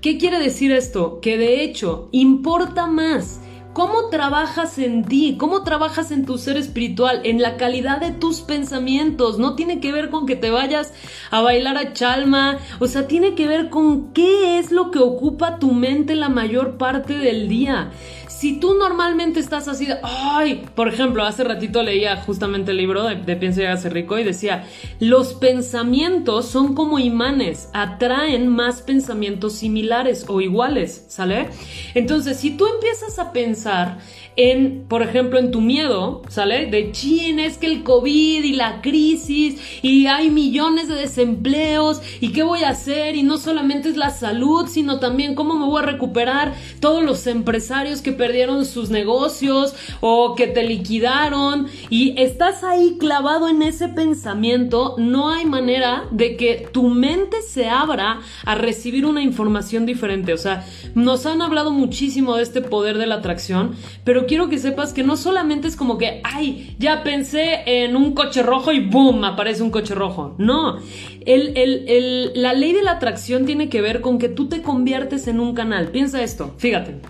¿Qué 0.00 0.16
quiere 0.16 0.38
decir 0.38 0.70
esto? 0.70 1.18
Que 1.20 1.36
de 1.36 1.64
hecho 1.64 2.08
importa 2.12 2.86
más 2.86 3.40
¿Cómo 3.78 4.08
trabajas 4.08 4.76
en 4.78 5.04
ti? 5.04 5.36
¿Cómo 5.38 5.62
trabajas 5.62 6.10
en 6.10 6.26
tu 6.26 6.36
ser 6.36 6.56
espiritual? 6.56 7.20
En 7.22 7.40
la 7.40 7.56
calidad 7.56 8.00
de 8.00 8.10
tus 8.10 8.40
pensamientos. 8.40 9.38
No 9.38 9.54
tiene 9.54 9.78
que 9.78 9.92
ver 9.92 10.10
con 10.10 10.26
que 10.26 10.34
te 10.34 10.50
vayas 10.50 10.92
a 11.30 11.42
bailar 11.42 11.76
a 11.76 11.92
chalma. 11.92 12.58
O 12.80 12.88
sea, 12.88 13.06
tiene 13.06 13.36
que 13.36 13.46
ver 13.46 13.70
con 13.70 14.12
qué 14.12 14.58
es 14.58 14.72
lo 14.72 14.90
que 14.90 14.98
ocupa 14.98 15.60
tu 15.60 15.70
mente 15.70 16.16
la 16.16 16.28
mayor 16.28 16.76
parte 16.76 17.18
del 17.18 17.48
día 17.48 17.92
si 18.38 18.60
tú 18.60 18.74
normalmente 18.74 19.40
estás 19.40 19.66
así 19.66 19.84
de, 19.86 19.96
ay, 20.04 20.64
por 20.76 20.86
ejemplo, 20.86 21.24
hace 21.24 21.42
ratito 21.42 21.82
leía 21.82 22.18
justamente 22.18 22.70
el 22.70 22.76
libro 22.76 23.02
de, 23.02 23.16
de 23.16 23.34
Piensa 23.34 23.62
y 23.62 23.64
hágase 23.64 23.90
rico 23.90 24.16
y 24.16 24.22
decía, 24.22 24.64
los 25.00 25.34
pensamientos 25.34 26.46
son 26.46 26.76
como 26.76 27.00
imanes, 27.00 27.68
atraen 27.72 28.46
más 28.46 28.80
pensamientos 28.82 29.54
similares 29.54 30.24
o 30.28 30.40
iguales, 30.40 31.04
¿sale? 31.08 31.48
Entonces, 31.94 32.36
si 32.36 32.56
tú 32.56 32.68
empiezas 32.68 33.18
a 33.18 33.32
pensar 33.32 33.67
pasar 33.68 33.98
en, 34.38 34.84
por 34.88 35.02
ejemplo, 35.02 35.40
en 35.40 35.50
tu 35.50 35.60
miedo, 35.60 36.22
¿sale? 36.28 36.66
De 36.66 36.92
chin, 36.92 37.40
es 37.40 37.58
que 37.58 37.66
el 37.66 37.82
COVID 37.82 38.44
y 38.44 38.52
la 38.52 38.80
crisis 38.80 39.60
y 39.82 40.06
hay 40.06 40.30
millones 40.30 40.86
de 40.86 40.94
desempleos 40.94 42.00
y 42.20 42.30
qué 42.30 42.44
voy 42.44 42.62
a 42.62 42.68
hacer 42.68 43.16
y 43.16 43.24
no 43.24 43.38
solamente 43.38 43.88
es 43.88 43.96
la 43.96 44.10
salud, 44.10 44.68
sino 44.68 45.00
también 45.00 45.34
cómo 45.34 45.54
me 45.54 45.66
voy 45.66 45.82
a 45.82 45.86
recuperar 45.86 46.54
todos 46.78 47.02
los 47.02 47.26
empresarios 47.26 48.00
que 48.00 48.12
perdieron 48.12 48.64
sus 48.64 48.90
negocios 48.90 49.74
o 50.00 50.36
que 50.36 50.46
te 50.46 50.62
liquidaron 50.62 51.66
y 51.90 52.14
estás 52.16 52.62
ahí 52.62 52.96
clavado 53.00 53.48
en 53.48 53.62
ese 53.62 53.88
pensamiento, 53.88 54.94
no 54.98 55.30
hay 55.30 55.46
manera 55.46 56.04
de 56.12 56.36
que 56.36 56.68
tu 56.72 56.90
mente 56.90 57.42
se 57.42 57.68
abra 57.68 58.20
a 58.44 58.54
recibir 58.54 59.04
una 59.04 59.20
información 59.20 59.84
diferente. 59.84 60.32
O 60.32 60.38
sea, 60.38 60.64
nos 60.94 61.26
han 61.26 61.42
hablado 61.42 61.72
muchísimo 61.72 62.36
de 62.36 62.44
este 62.44 62.62
poder 62.62 62.98
de 62.98 63.06
la 63.06 63.16
atracción, 63.16 63.74
pero 64.04 64.27
quiero 64.28 64.48
que 64.48 64.58
sepas 64.58 64.92
que 64.92 65.02
no 65.02 65.16
solamente 65.16 65.66
es 65.66 65.74
como 65.74 65.98
que, 65.98 66.20
ay, 66.22 66.76
ya 66.78 67.02
pensé 67.02 67.62
en 67.66 67.96
un 67.96 68.14
coche 68.14 68.44
rojo 68.44 68.70
y 68.70 68.86
boom, 68.86 69.24
aparece 69.24 69.64
un 69.64 69.72
coche 69.72 69.96
rojo. 69.96 70.36
No, 70.38 70.78
la 71.26 72.52
ley 72.52 72.72
de 72.72 72.82
la 72.82 72.92
atracción 72.92 73.46
tiene 73.46 73.68
que 73.68 73.80
ver 73.80 74.00
con 74.00 74.18
que 74.18 74.28
tú 74.28 74.48
te 74.48 74.62
conviertes 74.62 75.26
en 75.26 75.40
un 75.40 75.54
canal. 75.54 75.88
Piensa 75.88 76.22
esto, 76.22 76.54
fíjate. 76.58 77.00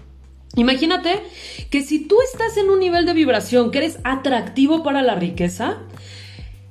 Imagínate 0.56 1.20
que 1.68 1.82
si 1.82 2.08
tú 2.08 2.16
estás 2.32 2.56
en 2.56 2.70
un 2.70 2.78
nivel 2.78 3.04
de 3.04 3.12
vibración 3.12 3.70
que 3.70 3.78
eres 3.78 3.98
atractivo 4.02 4.82
para 4.82 5.02
la 5.02 5.14
riqueza, 5.14 5.82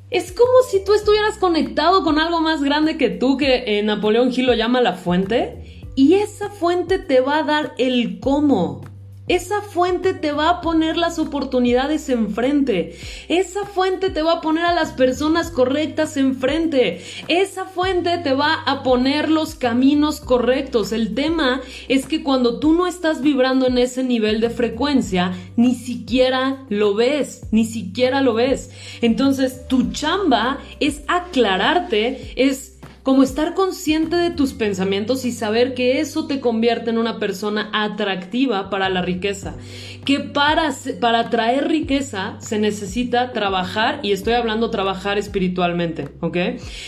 es 0.10 0.32
como 0.32 0.64
si 0.70 0.84
tú 0.84 0.94
estuvieras 0.94 1.38
conectado 1.38 2.04
con 2.04 2.18
algo 2.18 2.42
más 2.42 2.64
grande 2.64 2.98
que 2.98 3.10
tú, 3.10 3.38
que 3.38 3.82
Napoleón 3.84 4.32
Gil 4.32 4.48
lo 4.48 4.56
llama 4.56 4.82
la 4.82 4.94
fuente, 4.94 5.84
y 5.96 6.14
esa 6.16 6.50
fuente 6.50 7.00
te 7.00 7.22
va 7.22 7.40
a 7.40 7.44
dar 7.44 7.76
el 7.78 8.20
cómo. 8.20 8.82
Esa 9.28 9.62
fuente 9.62 10.14
te 10.14 10.32
va 10.32 10.50
a 10.50 10.62
poner 10.62 10.96
las 10.96 11.20
oportunidades 11.20 12.08
enfrente. 12.08 12.98
Esa 13.28 13.66
fuente 13.66 14.10
te 14.10 14.22
va 14.22 14.34
a 14.34 14.42
poner 14.42 14.66
a 14.66 14.74
las 14.74 14.94
personas 14.94 15.52
correctas 15.52 16.16
enfrente. 16.16 17.02
Esa 17.28 17.66
fuente 17.66 18.18
te 18.20 18.34
va 18.34 18.54
a 18.66 18.84
poner 18.84 19.30
los 19.30 19.56
caminos 19.56 20.22
correctos. 20.22 20.94
El 20.94 21.14
tema 21.14 21.62
es 21.90 22.06
que 22.06 22.24
cuando 22.24 22.60
tú 22.60 22.72
no 22.72 22.88
estás 22.88 23.22
vibrando 23.22 23.68
en 23.68 23.78
ese 23.78 24.02
nivel 24.02 24.40
de 24.40 24.50
frecuencia, 24.50 25.34
ni 25.58 25.76
siquiera 25.76 26.66
lo 26.70 26.96
ves, 26.96 27.42
ni 27.52 27.66
siquiera 27.66 28.22
lo 28.22 28.34
ves. 28.34 28.72
Entonces, 29.02 29.68
tu 29.68 29.92
chamba 29.92 30.60
es 30.80 31.02
aclararte, 31.10 32.32
es 32.38 32.77
como 33.08 33.24
estar 33.24 33.54
consciente 33.54 34.18
de 34.18 34.32
tus 34.32 34.52
pensamientos 34.52 35.24
y 35.24 35.32
saber 35.32 35.74
que 35.74 36.02
eso 36.02 36.28
te 36.28 36.42
convierte 36.42 36.90
en 36.90 36.98
una 36.98 37.20
persona 37.20 37.70
atractiva 37.72 38.70
para 38.70 38.90
la 38.90 39.02
riqueza. 39.02 39.56
Que 40.04 40.20
para, 40.20 40.76
para 41.00 41.20
atraer 41.20 41.70
riqueza 41.70 42.36
se 42.42 42.60
necesita 42.60 43.32
trabajar, 43.32 44.02
y 44.04 44.12
estoy 44.12 44.34
hablando 44.34 44.72
trabajar 44.72 45.18
espiritualmente, 45.18 46.10
¿ok? 46.20 46.36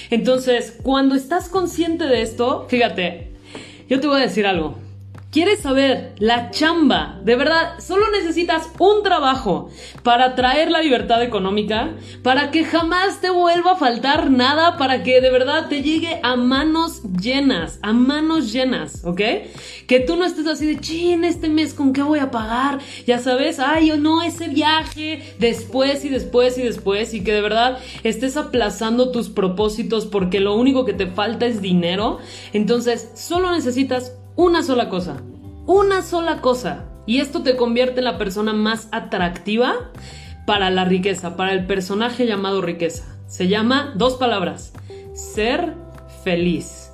Entonces, 0.09 0.77
cuando 0.83 1.15
estás 1.15 1.47
consciente 1.47 2.03
de 2.03 2.21
esto, 2.21 2.65
fíjate, 2.67 3.31
yo 3.87 4.01
te 4.01 4.07
voy 4.07 4.17
a 4.17 4.23
decir 4.23 4.45
algo. 4.45 4.88
¿Quieres 5.31 5.59
saber 5.59 6.15
la 6.17 6.49
chamba? 6.49 7.19
De 7.23 7.35
verdad, 7.35 7.77
solo 7.77 8.09
necesitas 8.09 8.67
un 8.79 9.03
trabajo 9.03 9.69
para 10.01 10.33
traer 10.33 10.71
la 10.71 10.81
libertad 10.81 11.21
económica, 11.21 11.91
para 12.23 12.49
que 12.49 12.65
jamás 12.65 13.21
te 13.21 13.29
vuelva 13.29 13.73
a 13.73 13.75
faltar 13.75 14.31
nada, 14.31 14.75
para 14.77 15.03
que 15.03 15.21
de 15.21 15.29
verdad 15.29 15.69
te 15.69 15.83
llegue 15.83 16.19
a 16.23 16.35
manos 16.35 17.03
llenas, 17.21 17.77
a 17.83 17.93
manos 17.93 18.51
llenas, 18.51 19.05
¿ok? 19.05 19.21
Que 19.85 19.99
tú 19.99 20.15
no 20.15 20.25
estés 20.25 20.47
así 20.47 20.65
de, 20.65 20.79
chin, 20.79 21.23
este 21.23 21.47
mes, 21.47 21.75
¿con 21.75 21.93
qué 21.93 22.01
voy 22.01 22.17
a 22.17 22.31
pagar? 22.31 22.79
Ya 23.05 23.19
sabes, 23.19 23.59
ay, 23.59 23.91
o 23.91 23.97
no, 23.97 24.23
ese 24.23 24.47
viaje, 24.47 25.35
después 25.37 26.05
y 26.05 26.09
después 26.09 26.57
y 26.57 26.63
después, 26.63 27.13
y 27.13 27.23
que 27.23 27.33
de 27.33 27.41
verdad 27.41 27.77
estés 28.01 28.35
aplazando 28.35 29.11
tus 29.11 29.29
propósitos 29.29 30.07
porque 30.07 30.39
lo 30.39 30.55
único 30.55 30.85
que 30.85 30.93
te 30.93 31.05
falta 31.05 31.45
es 31.45 31.61
dinero. 31.61 32.17
Entonces, 32.51 33.11
solo 33.13 33.51
necesitas 33.51 34.13
una 34.39 34.63
sola 34.63 34.87
cosa. 34.87 35.17
Una 35.65 36.01
sola 36.01 36.39
cosa. 36.39 36.85
Y 37.05 37.19
esto 37.19 37.43
te 37.43 37.57
convierte 37.57 37.99
en 37.99 38.05
la 38.05 38.17
persona 38.17 38.53
más 38.53 38.87
atractiva 38.93 39.91
para 40.45 40.69
la 40.69 40.85
riqueza, 40.85 41.35
para 41.35 41.51
el 41.51 41.65
personaje 41.65 42.25
llamado 42.25 42.61
riqueza. 42.61 43.03
Se 43.27 43.49
llama 43.49 43.91
dos 43.97 44.13
palabras. 44.13 44.71
Ser 45.13 45.73
feliz. 46.23 46.89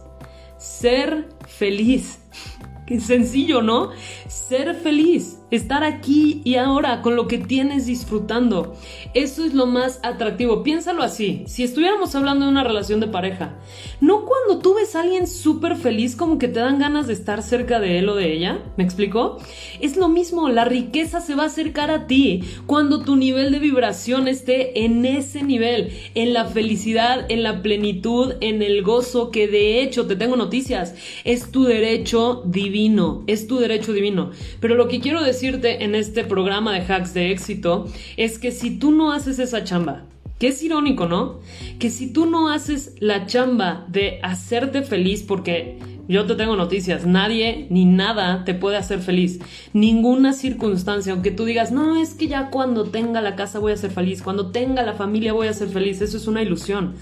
Ser 0.58 1.28
feliz. 1.46 2.20
Qué 2.88 3.00
sencillo, 3.00 3.62
¿no? 3.62 3.92
Ser 4.28 4.74
feliz, 4.74 5.38
estar 5.56 5.84
aquí 5.84 6.42
y 6.44 6.56
ahora 6.56 7.02
con 7.02 7.16
lo 7.16 7.28
que 7.28 7.38
tienes 7.38 7.86
disfrutando. 7.86 8.76
Eso 9.14 9.46
es 9.46 9.54
lo 9.54 9.66
más 9.66 10.00
atractivo. 10.04 10.64
Piénsalo 10.64 11.04
así, 11.04 11.44
si 11.48 11.64
estuviéramos 11.64 12.16
hablando 12.16 12.46
de 12.46 12.52
una 12.52 12.64
relación 12.64 13.00
de 13.00 13.08
pareja, 13.08 13.58
¿no 14.02 14.26
cuando 14.26 14.62
tú 14.62 14.76
ves 14.76 14.96
a 14.96 15.02
alguien 15.02 15.28
súper 15.28 15.76
feliz 15.76 16.16
como 16.16 16.38
que 16.38 16.48
te 16.48 16.60
dan 16.60 16.80
ganas 16.80 17.08
de 17.08 17.14
estar 17.14 17.42
cerca 17.42 17.80
de 17.80 18.00
él 18.00 18.10
o 18.10 18.16
de 18.16 18.34
ella? 18.34 18.60
¿Me 18.78 18.84
explico? 18.84 19.38
Es 19.82 19.98
lo 19.98 20.08
mismo, 20.08 20.50
la 20.50 20.66
riqueza 20.66 21.22
se 21.22 21.36
va 21.36 21.44
a 21.44 21.48
acercar 21.48 21.92
a 21.92 22.08
ti 22.08 22.44
cuando 22.66 23.04
tu 23.04 23.16
nivel 23.16 23.52
de 23.52 23.60
vibración 23.60 24.28
esté 24.28 24.86
en 24.86 25.06
ese 25.06 25.44
nivel, 25.44 25.92
en 26.16 26.34
la 26.34 26.46
felicidad, 26.46 27.26
en 27.30 27.44
la 27.44 27.62
plenitud, 27.62 28.34
en 28.42 28.62
el 28.62 28.84
gozo, 28.84 29.32
que 29.32 29.48
de 29.48 29.82
hecho, 29.82 30.08
te 30.08 30.16
tengo 30.16 30.36
noticias, 30.36 30.96
es 31.24 31.52
tu 31.52 31.64
derecho 31.64 32.44
divino 32.46 32.86
es 33.28 33.48
tu 33.48 33.58
derecho 33.58 33.94
divino. 33.94 34.32
Pero 34.60 34.76
lo 34.76 34.88
que 34.88 35.00
quiero 35.00 35.22
decirte 35.46 35.84
en 35.84 35.94
este 35.94 36.24
programa 36.24 36.74
de 36.74 36.82
hacks 36.92 37.14
de 37.14 37.32
éxito 37.32 37.86
es 38.18 38.40
que 38.40 38.52
si 38.52 38.80
tú 38.80 38.92
no 38.92 39.12
haces 39.12 39.38
esa 39.38 39.64
chamba, 39.64 40.06
que 40.40 40.48
es 40.48 40.64
irónico, 40.64 41.06
¿no? 41.06 41.40
Que 41.78 41.92
si 41.92 42.12
tú 42.12 42.26
no 42.26 42.50
haces 42.50 42.96
la 43.00 43.28
chamba 43.28 43.86
de 43.88 44.20
hacerte 44.24 44.82
feliz, 44.82 45.22
porque 45.22 45.78
yo 46.08 46.26
te 46.26 46.34
tengo 46.34 46.56
noticias, 46.56 47.06
nadie 47.06 47.68
ni 47.70 47.86
nada 47.86 48.44
te 48.44 48.56
puede 48.56 48.78
hacer 48.78 49.02
feliz. 49.02 49.40
Ninguna 49.74 50.34
circunstancia, 50.34 51.14
aunque 51.14 51.30
tú 51.30 51.46
digas, 51.46 51.72
no, 51.72 51.96
es 51.96 52.16
que 52.16 52.28
ya 52.28 52.50
cuando 52.50 52.86
tenga 52.86 53.22
la 53.22 53.36
casa 53.36 53.60
voy 53.60 53.74
a 53.74 53.78
ser 53.78 53.92
feliz, 53.92 54.24
cuando 54.24 54.50
tenga 54.50 54.82
la 54.82 54.94
familia 54.94 55.32
voy 55.32 55.48
a 55.48 55.54
ser 55.54 55.70
feliz, 55.70 56.02
eso 56.02 56.18
es 56.18 56.26
una 56.26 56.42
ilusión. 56.42 56.96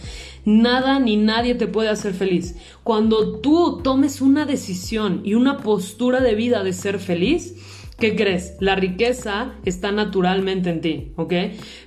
Nada 0.43 0.99
ni 0.99 1.15
nadie 1.15 1.55
te 1.55 1.67
puede 1.67 1.87
hacer 1.87 2.13
feliz. 2.13 2.57
Cuando 2.83 3.39
tú 3.39 3.79
tomes 3.81 4.19
una 4.19 4.45
decisión 4.45 5.21
y 5.23 5.35
una 5.35 5.59
postura 5.59 6.19
de 6.19 6.35
vida 6.35 6.61
de 6.61 6.73
ser 6.73 6.99
feliz, 6.99 7.55
¿qué 7.97 8.15
crees? 8.15 8.55
La 8.59 8.75
riqueza 8.75 9.53
está 9.65 9.91
naturalmente 9.91 10.69
en 10.69 10.81
ti, 10.81 11.11
¿ok? 11.15 11.33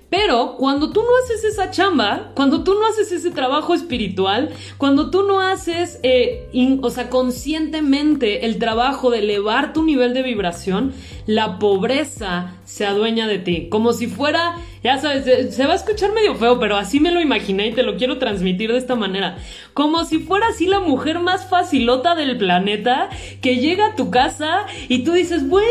Pero 0.09 0.55
cuando 0.57 0.93
tú 0.93 1.03
no 1.03 1.09
haces 1.25 1.45
esa 1.45 1.71
chamba, 1.73 2.31
cuando 2.35 2.63
tú 2.63 2.75
no 2.75 2.87
haces 2.87 3.11
ese 3.11 3.33
trabajo 3.33 3.75
espiritual, 3.75 4.51
cuando 4.79 5.11
tú 5.11 5.25
no 5.25 5.41
haces, 5.41 5.99
eh, 6.05 6.49
o 6.81 6.91
sea, 6.91 7.11
conscientemente 7.11 8.47
el 8.47 8.59
trabajo 8.59 9.11
de 9.11 9.19
elevar 9.19 9.73
tu 9.73 9.83
nivel 9.83 10.15
de 10.15 10.23
vibración, 10.23 10.93
la 11.27 11.59
pobreza 11.59 12.55
se 12.67 12.85
adueña 12.85 13.27
de 13.27 13.39
ti. 13.39 13.69
Como 13.71 13.93
si 13.93 14.09
fuera, 14.09 14.57
ya 14.83 14.99
sabes, 14.99 15.55
se 15.55 15.67
va 15.67 15.73
a 15.73 15.77
escuchar 15.77 16.13
medio 16.13 16.35
feo, 16.35 16.59
pero 16.59 16.77
así 16.77 17.01
me 17.01 17.13
lo 17.13 17.21
imaginé 17.21 17.69
y 17.69 17.73
te 17.73 17.85
lo 17.85 17.97
quiero 17.97 18.19
transmitir 18.19 18.73
de 18.73 18.79
esta 18.79 18.97
manera. 18.97 19.39
Como 19.73 20.05
si 20.05 20.19
fuera 20.19 20.49
así 20.49 20.67
la 20.67 20.81
mujer 20.81 21.21
más 21.21 21.49
facilota 21.49 22.15
del 22.15 22.37
planeta 22.37 23.09
que 23.41 23.57
llega 23.57 23.87
a 23.87 23.95
tu 23.95 24.11
casa 24.11 24.67
y 24.89 25.05
tú 25.05 25.13
dices, 25.13 25.49
bueno, 25.49 25.67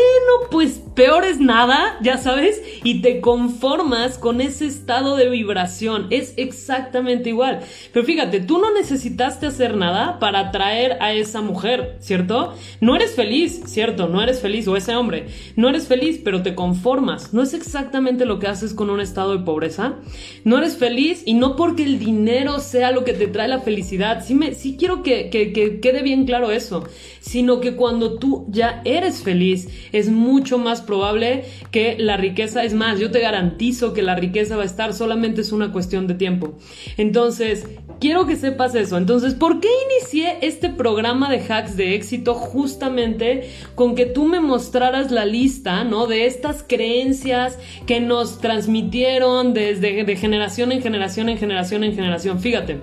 pues 0.50 0.80
peor 0.94 1.24
es 1.24 1.38
nada, 1.38 1.98
ya 2.00 2.16
sabes, 2.16 2.62
y 2.82 3.02
te 3.02 3.20
conformas 3.20 4.16
con 4.16 4.40
ese 4.40 4.66
estado 4.66 5.16
de 5.16 5.28
vibración. 5.28 6.06
Es 6.10 6.32
exactamente 6.38 7.28
igual. 7.28 7.60
Pero 7.92 8.06
fíjate, 8.06 8.40
tú 8.40 8.58
no 8.58 8.72
necesitaste 8.72 9.46
hacer 9.46 9.76
nada 9.76 10.18
para 10.18 10.40
atraer 10.40 10.96
a 11.00 11.12
esa 11.12 11.42
mujer, 11.42 11.96
¿cierto? 12.00 12.54
No 12.80 12.96
eres 12.96 13.14
feliz, 13.14 13.62
¿cierto? 13.66 14.08
No 14.08 14.22
eres 14.22 14.40
feliz, 14.40 14.66
o 14.66 14.76
ese 14.76 14.96
hombre. 14.96 15.26
No 15.56 15.68
eres 15.68 15.86
feliz, 15.86 16.18
pero 16.24 16.42
te 16.42 16.54
conformas. 16.54 16.85
No 17.32 17.42
es 17.42 17.52
exactamente 17.52 18.26
lo 18.26 18.38
que 18.38 18.46
haces 18.46 18.72
con 18.72 18.90
un 18.90 19.00
estado 19.00 19.36
de 19.36 19.44
pobreza. 19.44 19.94
No 20.44 20.56
eres 20.58 20.76
feliz 20.76 21.22
y 21.26 21.34
no 21.34 21.56
porque 21.56 21.82
el 21.82 21.98
dinero 21.98 22.60
sea 22.60 22.92
lo 22.92 23.02
que 23.04 23.12
te 23.12 23.26
trae 23.26 23.48
la 23.48 23.58
felicidad. 23.58 24.24
Sí, 24.24 24.36
me, 24.36 24.54
sí 24.54 24.76
quiero 24.78 25.02
que, 25.02 25.28
que 25.28 25.80
quede 25.80 26.02
bien 26.02 26.26
claro 26.26 26.52
eso. 26.52 26.84
Sino 27.26 27.58
que 27.58 27.74
cuando 27.74 28.20
tú 28.20 28.46
ya 28.50 28.82
eres 28.84 29.20
feliz, 29.20 29.68
es 29.90 30.10
mucho 30.10 30.58
más 30.58 30.80
probable 30.80 31.44
que 31.72 31.96
la 31.98 32.16
riqueza, 32.16 32.62
es 32.62 32.72
más, 32.72 33.00
yo 33.00 33.10
te 33.10 33.18
garantizo 33.18 33.92
que 33.92 34.02
la 34.02 34.14
riqueza 34.14 34.56
va 34.56 34.62
a 34.62 34.66
estar, 34.66 34.94
solamente 34.94 35.40
es 35.40 35.50
una 35.50 35.72
cuestión 35.72 36.06
de 36.06 36.14
tiempo. 36.14 36.56
Entonces, 36.96 37.66
quiero 37.98 38.26
que 38.26 38.36
sepas 38.36 38.76
eso. 38.76 38.96
Entonces, 38.96 39.34
¿por 39.34 39.58
qué 39.58 39.68
inicié 39.90 40.38
este 40.42 40.70
programa 40.70 41.28
de 41.28 41.40
hacks 41.40 41.76
de 41.76 41.96
éxito 41.96 42.34
justamente 42.34 43.50
con 43.74 43.96
que 43.96 44.06
tú 44.06 44.26
me 44.26 44.38
mostraras 44.38 45.10
la 45.10 45.24
lista, 45.24 45.82
¿no? 45.82 46.06
De 46.06 46.26
estas 46.26 46.62
creencias 46.62 47.58
que 47.86 48.00
nos 48.00 48.40
transmitieron 48.40 49.52
desde 49.52 50.04
de 50.04 50.16
generación 50.16 50.70
en 50.70 50.80
generación 50.80 51.28
en 51.28 51.38
generación 51.38 51.82
en 51.82 51.94
generación. 51.96 52.38
Fíjate. 52.38 52.78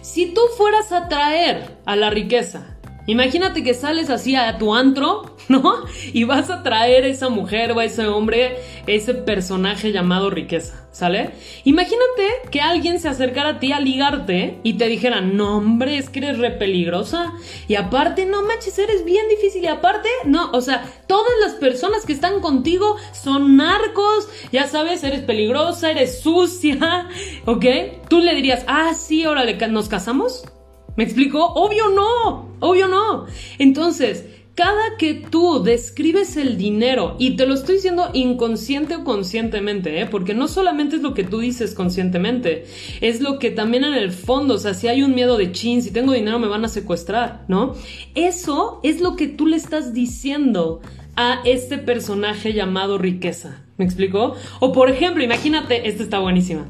Si 0.00 0.32
tú 0.32 0.40
fueras 0.56 0.90
a 0.90 1.08
traer 1.08 1.76
a 1.84 1.94
la 1.94 2.08
riqueza, 2.08 2.77
imagínate 3.08 3.64
que 3.64 3.74
sales 3.74 4.08
así 4.08 4.36
a 4.36 4.56
tu 4.56 4.72
antro 4.72 5.38
¿no? 5.48 5.84
Y 6.12 6.24
vas 6.24 6.50
a 6.50 6.62
traer 6.62 7.04
a 7.04 7.08
esa 7.08 7.28
mujer 7.28 7.72
o 7.72 7.78
a 7.78 7.84
ese 7.84 8.06
hombre, 8.06 8.58
ese 8.86 9.14
personaje 9.14 9.92
llamado 9.92 10.30
riqueza, 10.30 10.86
¿sale? 10.92 11.30
Imagínate 11.64 12.50
que 12.50 12.60
alguien 12.60 13.00
se 13.00 13.08
acercara 13.08 13.50
a 13.50 13.58
ti 13.58 13.72
a 13.72 13.80
ligarte 13.80 14.58
y 14.62 14.74
te 14.74 14.88
dijera, 14.88 15.20
no 15.20 15.56
hombre, 15.56 15.96
es 15.96 16.10
que 16.10 16.18
eres 16.18 16.38
re 16.38 16.50
peligrosa. 16.50 17.32
Y 17.66 17.76
aparte, 17.76 18.26
no 18.26 18.42
manches, 18.42 18.78
eres 18.78 19.04
bien 19.04 19.26
difícil. 19.28 19.64
Y 19.64 19.68
aparte, 19.68 20.08
no, 20.24 20.50
o 20.52 20.60
sea, 20.60 20.84
todas 21.06 21.32
las 21.40 21.54
personas 21.54 22.04
que 22.04 22.12
están 22.12 22.40
contigo 22.40 22.96
son 23.12 23.56
narcos, 23.56 24.28
ya 24.52 24.66
sabes, 24.66 25.02
eres 25.02 25.22
peligrosa, 25.22 25.90
eres 25.90 26.20
sucia, 26.20 27.08
¿ok? 27.46 27.64
Tú 28.08 28.20
le 28.20 28.34
dirías, 28.34 28.64
ah, 28.66 28.92
sí, 28.94 29.24
órale, 29.24 29.56
¿nos 29.68 29.88
casamos? 29.88 30.44
¿Me 30.98 31.04
explico? 31.04 31.44
Obvio 31.44 31.90
no, 31.90 32.48
obvio 32.58 32.88
no. 32.88 33.26
Entonces, 33.60 34.26
cada 34.56 34.96
que 34.98 35.14
tú 35.14 35.62
describes 35.62 36.36
el 36.36 36.58
dinero, 36.58 37.14
y 37.20 37.36
te 37.36 37.46
lo 37.46 37.54
estoy 37.54 37.76
diciendo 37.76 38.10
inconsciente 38.14 38.96
o 38.96 39.04
conscientemente, 39.04 40.00
¿eh? 40.00 40.06
porque 40.06 40.34
no 40.34 40.48
solamente 40.48 40.96
es 40.96 41.02
lo 41.02 41.14
que 41.14 41.22
tú 41.22 41.38
dices 41.38 41.72
conscientemente, 41.72 42.64
es 43.00 43.20
lo 43.20 43.38
que 43.38 43.52
también 43.52 43.84
en 43.84 43.94
el 43.94 44.10
fondo, 44.10 44.54
o 44.54 44.58
sea, 44.58 44.74
si 44.74 44.88
hay 44.88 45.04
un 45.04 45.14
miedo 45.14 45.38
de 45.38 45.52
chin, 45.52 45.82
si 45.82 45.92
tengo 45.92 46.14
dinero 46.14 46.40
me 46.40 46.48
van 46.48 46.64
a 46.64 46.68
secuestrar, 46.68 47.44
¿no? 47.46 47.76
Eso 48.16 48.80
es 48.82 49.00
lo 49.00 49.14
que 49.14 49.28
tú 49.28 49.46
le 49.46 49.56
estás 49.56 49.94
diciendo 49.94 50.80
a 51.14 51.42
este 51.44 51.78
personaje 51.78 52.54
llamado 52.54 52.98
riqueza. 52.98 53.64
¿Me 53.76 53.84
explicó? 53.84 54.34
O 54.58 54.72
por 54.72 54.90
ejemplo, 54.90 55.22
imagínate, 55.22 55.88
esta 55.88 56.02
está 56.02 56.18
buenísima. 56.18 56.66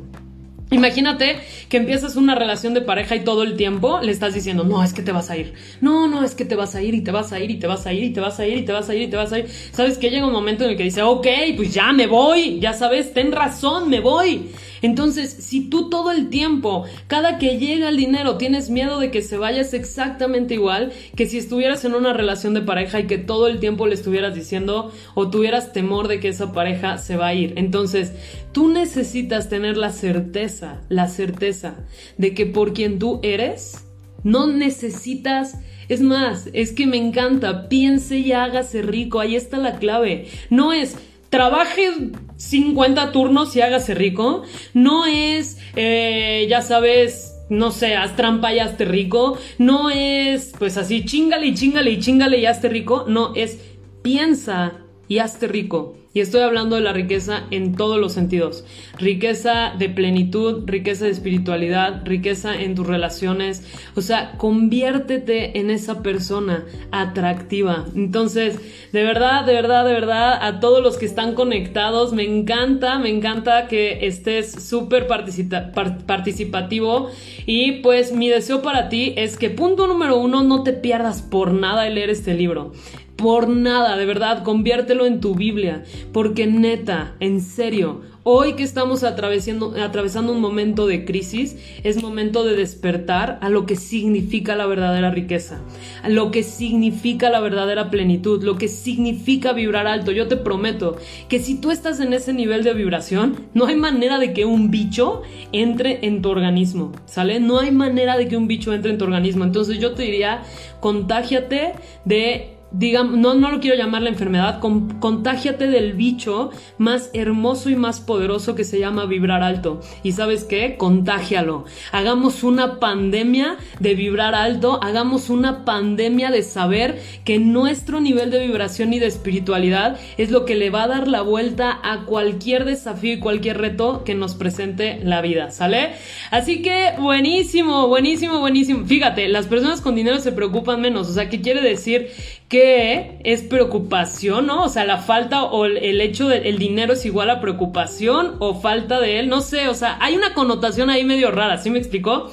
Imagínate 0.70 1.40
que 1.70 1.78
empiezas 1.78 2.16
una 2.16 2.34
relación 2.34 2.74
de 2.74 2.82
pareja 2.82 3.16
y 3.16 3.24
todo 3.24 3.42
el 3.42 3.56
tiempo 3.56 4.00
le 4.02 4.12
estás 4.12 4.34
diciendo, 4.34 4.64
no, 4.64 4.84
es 4.84 4.92
que 4.92 5.02
te 5.02 5.12
vas 5.12 5.30
a 5.30 5.36
ir, 5.36 5.54
no, 5.80 6.08
no, 6.08 6.22
es 6.24 6.34
que 6.34 6.44
te 6.44 6.56
vas 6.56 6.74
a 6.74 6.82
ir 6.82 6.94
y 6.94 7.00
te 7.00 7.10
vas 7.10 7.32
a 7.32 7.40
ir 7.40 7.50
y 7.50 7.56
te 7.56 7.66
vas 7.66 7.86
a 7.86 7.92
ir 7.92 8.04
y 8.04 8.10
te 8.12 8.20
vas 8.20 8.38
a 8.38 8.46
ir 8.46 8.58
y 8.58 8.64
te 8.64 8.72
vas 8.72 8.88
a 8.88 8.94
ir 8.94 9.02
y 9.02 9.08
te 9.08 9.16
vas 9.16 9.32
a 9.32 9.38
ir. 9.38 9.48
Sabes 9.72 9.96
que 9.96 10.10
llega 10.10 10.26
un 10.26 10.32
momento 10.32 10.64
en 10.64 10.70
el 10.70 10.76
que 10.76 10.84
dice, 10.84 11.02
ok, 11.02 11.26
pues 11.56 11.72
ya 11.72 11.92
me 11.92 12.06
voy, 12.06 12.60
ya 12.60 12.74
sabes, 12.74 13.14
ten 13.14 13.32
razón, 13.32 13.88
me 13.88 14.00
voy. 14.00 14.50
Entonces, 14.82 15.30
si 15.30 15.68
tú 15.68 15.90
todo 15.90 16.12
el 16.12 16.28
tiempo, 16.28 16.84
cada 17.06 17.38
que 17.38 17.58
llega 17.58 17.88
el 17.88 17.96
dinero, 17.96 18.36
tienes 18.36 18.70
miedo 18.70 18.98
de 18.98 19.10
que 19.10 19.22
se 19.22 19.38
vayas 19.38 19.74
exactamente 19.74 20.54
igual 20.54 20.92
que 21.16 21.26
si 21.26 21.38
estuvieras 21.38 21.84
en 21.84 21.94
una 21.94 22.12
relación 22.12 22.54
de 22.54 22.62
pareja 22.62 23.00
y 23.00 23.06
que 23.06 23.18
todo 23.18 23.48
el 23.48 23.60
tiempo 23.60 23.86
le 23.86 23.94
estuvieras 23.94 24.34
diciendo 24.34 24.92
o 25.14 25.30
tuvieras 25.30 25.72
temor 25.72 26.08
de 26.08 26.20
que 26.20 26.28
esa 26.28 26.52
pareja 26.52 26.98
se 26.98 27.16
va 27.16 27.28
a 27.28 27.34
ir. 27.34 27.54
Entonces, 27.56 28.12
tú 28.52 28.68
necesitas 28.68 29.48
tener 29.48 29.76
la 29.76 29.92
certeza, 29.92 30.82
la 30.88 31.08
certeza 31.08 31.76
de 32.16 32.34
que 32.34 32.46
por 32.46 32.72
quien 32.72 32.98
tú 32.98 33.20
eres, 33.22 33.84
no 34.24 34.46
necesitas 34.46 35.58
es 35.88 36.02
más, 36.02 36.50
es 36.52 36.72
que 36.72 36.86
me 36.86 36.98
encanta, 36.98 37.68
piense 37.68 38.18
y 38.18 38.32
hágase 38.32 38.82
rico, 38.82 39.20
ahí 39.20 39.36
está 39.36 39.56
la 39.56 39.78
clave. 39.78 40.26
No 40.50 40.72
es, 40.74 40.96
trabaje 41.30 41.90
50 42.36 43.12
turnos 43.12 43.54
y 43.56 43.60
hágase 43.60 43.94
rico. 43.94 44.42
No 44.74 45.06
es, 45.06 45.58
eh, 45.76 46.46
ya 46.48 46.62
sabes, 46.62 47.34
no 47.50 47.70
sé, 47.70 47.96
haz 47.96 48.16
trampa 48.16 48.52
y 48.52 48.58
hazte 48.58 48.84
rico. 48.84 49.38
No 49.58 49.90
es, 49.90 50.52
pues 50.58 50.76
así, 50.76 51.04
chingale 51.04 51.46
y 51.46 51.54
chingale 51.54 51.90
y 51.90 52.00
chingale 52.00 52.38
y 52.38 52.46
hazte 52.46 52.68
rico. 52.68 53.04
No, 53.08 53.34
es 53.34 53.58
piensa 54.02 54.72
y 55.08 55.18
hazte 55.18 55.48
rico. 55.48 55.97
Y 56.18 56.20
estoy 56.20 56.40
hablando 56.40 56.74
de 56.74 56.82
la 56.82 56.92
riqueza 56.92 57.44
en 57.52 57.76
todos 57.76 57.96
los 57.96 58.12
sentidos. 58.12 58.64
Riqueza 58.98 59.74
de 59.78 59.88
plenitud, 59.88 60.64
riqueza 60.66 61.04
de 61.04 61.12
espiritualidad, 61.12 62.02
riqueza 62.04 62.60
en 62.60 62.74
tus 62.74 62.88
relaciones. 62.88 63.62
O 63.94 64.00
sea, 64.00 64.32
conviértete 64.36 65.60
en 65.60 65.70
esa 65.70 66.02
persona 66.02 66.64
atractiva. 66.90 67.84
Entonces, 67.94 68.58
de 68.92 69.04
verdad, 69.04 69.44
de 69.44 69.52
verdad, 69.52 69.84
de 69.84 69.92
verdad, 69.92 70.44
a 70.44 70.58
todos 70.58 70.82
los 70.82 70.96
que 70.96 71.06
están 71.06 71.36
conectados, 71.36 72.12
me 72.12 72.24
encanta, 72.24 72.98
me 72.98 73.10
encanta 73.10 73.68
que 73.68 74.04
estés 74.08 74.50
súper 74.50 75.06
participativo. 75.06 77.10
Y 77.46 77.80
pues 77.80 78.12
mi 78.12 78.28
deseo 78.28 78.60
para 78.60 78.88
ti 78.88 79.14
es 79.16 79.36
que 79.36 79.50
punto 79.50 79.86
número 79.86 80.18
uno, 80.18 80.42
no 80.42 80.64
te 80.64 80.72
pierdas 80.72 81.22
por 81.22 81.52
nada 81.52 81.86
el 81.86 81.94
leer 81.94 82.10
este 82.10 82.34
libro 82.34 82.72
por 83.18 83.48
nada, 83.48 83.96
de 83.96 84.06
verdad, 84.06 84.44
conviértelo 84.44 85.04
en 85.04 85.18
tu 85.18 85.34
Biblia, 85.34 85.82
porque 86.12 86.46
neta, 86.46 87.16
en 87.18 87.40
serio, 87.40 88.02
hoy 88.22 88.52
que 88.52 88.62
estamos 88.62 89.02
atravesando, 89.02 89.74
atravesando 89.82 90.30
un 90.30 90.40
momento 90.40 90.86
de 90.86 91.04
crisis, 91.04 91.56
es 91.82 92.00
momento 92.00 92.44
de 92.44 92.54
despertar 92.54 93.40
a 93.42 93.48
lo 93.50 93.66
que 93.66 93.74
significa 93.74 94.54
la 94.54 94.66
verdadera 94.66 95.10
riqueza, 95.10 95.60
a 96.04 96.08
lo 96.08 96.30
que 96.30 96.44
significa 96.44 97.28
la 97.28 97.40
verdadera 97.40 97.90
plenitud, 97.90 98.44
lo 98.44 98.56
que 98.56 98.68
significa 98.68 99.52
vibrar 99.52 99.88
alto. 99.88 100.12
Yo 100.12 100.28
te 100.28 100.36
prometo 100.36 100.96
que 101.28 101.40
si 101.40 101.60
tú 101.60 101.72
estás 101.72 101.98
en 101.98 102.12
ese 102.12 102.32
nivel 102.32 102.62
de 102.62 102.72
vibración, 102.72 103.48
no 103.52 103.66
hay 103.66 103.74
manera 103.74 104.20
de 104.20 104.32
que 104.32 104.44
un 104.44 104.70
bicho 104.70 105.22
entre 105.50 106.06
en 106.06 106.22
tu 106.22 106.28
organismo, 106.28 106.92
¿sale? 107.06 107.40
No 107.40 107.58
hay 107.58 107.72
manera 107.72 108.16
de 108.16 108.28
que 108.28 108.36
un 108.36 108.46
bicho 108.46 108.72
entre 108.72 108.92
en 108.92 108.98
tu 108.98 109.06
organismo. 109.06 109.42
Entonces 109.42 109.80
yo 109.80 109.94
te 109.94 110.04
diría, 110.04 110.42
contágiate 110.78 111.72
de 112.04 112.57
digamos, 112.70 113.16
no, 113.16 113.34
no 113.34 113.50
lo 113.50 113.60
quiero 113.60 113.76
llamar 113.76 114.02
la 114.02 114.10
enfermedad, 114.10 114.60
contágiate 114.60 115.68
del 115.68 115.94
bicho 115.94 116.50
más 116.76 117.10
hermoso 117.14 117.70
y 117.70 117.76
más 117.76 118.00
poderoso 118.00 118.54
que 118.54 118.64
se 118.64 118.78
llama 118.78 119.06
vibrar 119.06 119.42
alto. 119.42 119.80
Y 120.02 120.12
sabes 120.12 120.44
qué? 120.44 120.76
Contágialo. 120.76 121.64
Hagamos 121.92 122.44
una 122.44 122.78
pandemia 122.78 123.56
de 123.80 123.94
vibrar 123.94 124.34
alto, 124.34 124.80
hagamos 124.82 125.30
una 125.30 125.64
pandemia 125.64 126.30
de 126.30 126.42
saber 126.42 127.00
que 127.24 127.38
nuestro 127.38 128.00
nivel 128.00 128.30
de 128.30 128.46
vibración 128.46 128.92
y 128.92 128.98
de 128.98 129.06
espiritualidad 129.06 129.98
es 130.16 130.30
lo 130.30 130.44
que 130.44 130.54
le 130.54 130.70
va 130.70 130.84
a 130.84 130.88
dar 130.88 131.08
la 131.08 131.22
vuelta 131.22 131.78
a 131.82 132.04
cualquier 132.04 132.64
desafío 132.64 133.14
y 133.14 133.18
cualquier 133.18 133.58
reto 133.58 134.04
que 134.04 134.14
nos 134.14 134.34
presente 134.34 135.00
la 135.02 135.20
vida, 135.22 135.50
¿sale? 135.50 135.92
Así 136.30 136.62
que 136.62 136.92
buenísimo, 136.98 137.88
buenísimo, 137.88 138.40
buenísimo. 138.40 138.84
Fíjate, 138.84 139.28
las 139.28 139.46
personas 139.46 139.80
con 139.80 139.94
dinero 139.94 140.18
se 140.18 140.32
preocupan 140.32 140.80
menos, 140.80 141.08
o 141.08 141.12
sea, 141.12 141.28
¿qué 141.28 141.40
quiere 141.40 141.60
decir? 141.60 142.10
Que 142.48 143.20
es 143.24 143.42
preocupación, 143.42 144.46
¿no? 144.46 144.64
O 144.64 144.68
sea, 144.68 144.84
la 144.84 144.98
falta 144.98 145.44
o 145.44 145.66
el 145.66 146.00
hecho 146.00 146.28
de 146.28 146.48
el 146.48 146.58
dinero 146.58 146.94
es 146.94 147.04
igual 147.04 147.28
a 147.30 147.40
preocupación 147.40 148.36
o 148.38 148.58
falta 148.58 149.00
de 149.00 149.18
él, 149.18 149.28
no 149.28 149.42
sé, 149.42 149.68
o 149.68 149.74
sea, 149.74 149.98
hay 150.00 150.16
una 150.16 150.32
connotación 150.32 150.88
ahí 150.88 151.04
medio 151.04 151.30
rara, 151.30 151.58
¿sí 151.58 151.68
me 151.68 151.78
explicó? 151.78 152.30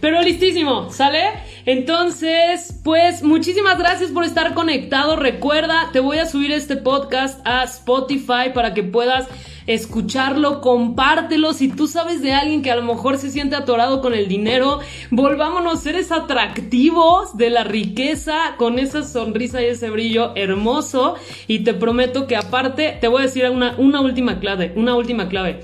Pero 0.00 0.20
listísimo, 0.20 0.90
¿sale? 0.90 1.22
Entonces, 1.64 2.78
pues 2.84 3.22
muchísimas 3.22 3.78
gracias 3.78 4.10
por 4.10 4.24
estar 4.24 4.52
conectado. 4.52 5.16
Recuerda, 5.16 5.88
te 5.94 6.00
voy 6.00 6.18
a 6.18 6.26
subir 6.26 6.52
este 6.52 6.76
podcast 6.76 7.40
a 7.46 7.64
Spotify 7.64 8.50
para 8.52 8.74
que 8.74 8.82
puedas 8.82 9.28
escucharlo, 9.66 10.60
compártelo. 10.60 11.52
Si 11.52 11.68
tú 11.68 11.86
sabes 11.86 12.22
de 12.22 12.32
alguien 12.32 12.62
que 12.62 12.70
a 12.70 12.76
lo 12.76 12.82
mejor 12.82 13.18
se 13.18 13.30
siente 13.30 13.56
atorado 13.56 14.00
con 14.00 14.14
el 14.14 14.28
dinero, 14.28 14.80
volvámonos 15.10 15.80
seres 15.80 16.12
atractivos 16.12 17.36
de 17.36 17.50
la 17.50 17.64
riqueza 17.64 18.54
con 18.56 18.78
esa 18.78 19.02
sonrisa 19.02 19.62
y 19.62 19.66
ese 19.66 19.90
brillo 19.90 20.32
hermoso. 20.36 21.14
Y 21.46 21.60
te 21.60 21.74
prometo 21.74 22.26
que 22.26 22.36
aparte, 22.36 22.98
te 23.00 23.08
voy 23.08 23.22
a 23.22 23.26
decir 23.26 23.48
una, 23.50 23.74
una 23.78 24.00
última 24.00 24.40
clave, 24.40 24.72
una 24.76 24.94
última 24.96 25.28
clave. 25.28 25.60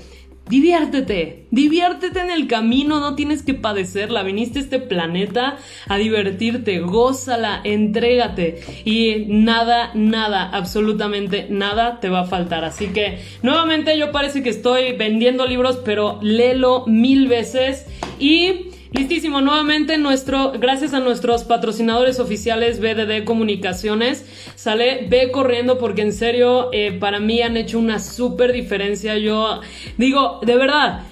Diviértete, 0.49 1.45
diviértete 1.51 2.19
en 2.19 2.29
el 2.29 2.47
camino, 2.47 2.99
no 2.99 3.15
tienes 3.15 3.41
que 3.41 3.53
padecerla, 3.53 4.23
viniste 4.23 4.59
a 4.59 4.61
este 4.63 4.79
planeta 4.79 5.57
a 5.87 5.97
divertirte, 5.97 6.79
gózala, 6.79 7.61
entrégate 7.63 8.61
y 8.83 9.27
nada, 9.27 9.91
nada, 9.93 10.49
absolutamente 10.49 11.47
nada 11.49 11.99
te 12.01 12.09
va 12.09 12.21
a 12.21 12.25
faltar. 12.25 12.65
Así 12.65 12.87
que 12.87 13.19
nuevamente 13.43 13.97
yo 13.97 14.11
parece 14.11 14.43
que 14.43 14.49
estoy 14.49 14.93
vendiendo 14.97 15.45
libros, 15.45 15.79
pero 15.85 16.19
léelo 16.21 16.85
mil 16.85 17.27
veces 17.27 17.85
y... 18.19 18.70
Listísimo, 18.93 19.39
nuevamente 19.39 19.97
nuestro, 19.97 20.51
gracias 20.51 20.93
a 20.93 20.99
nuestros 20.99 21.45
patrocinadores 21.45 22.19
oficiales 22.19 22.81
BDD 22.81 23.23
Comunicaciones, 23.23 24.25
sale, 24.55 25.07
ve 25.09 25.31
corriendo 25.31 25.77
porque 25.77 26.01
en 26.01 26.11
serio 26.11 26.67
eh, 26.73 26.91
para 26.91 27.21
mí 27.21 27.41
han 27.41 27.55
hecho 27.55 27.79
una 27.79 27.99
súper 27.99 28.51
diferencia. 28.51 29.17
Yo 29.17 29.61
digo, 29.97 30.41
de 30.43 30.57
verdad, 30.57 31.03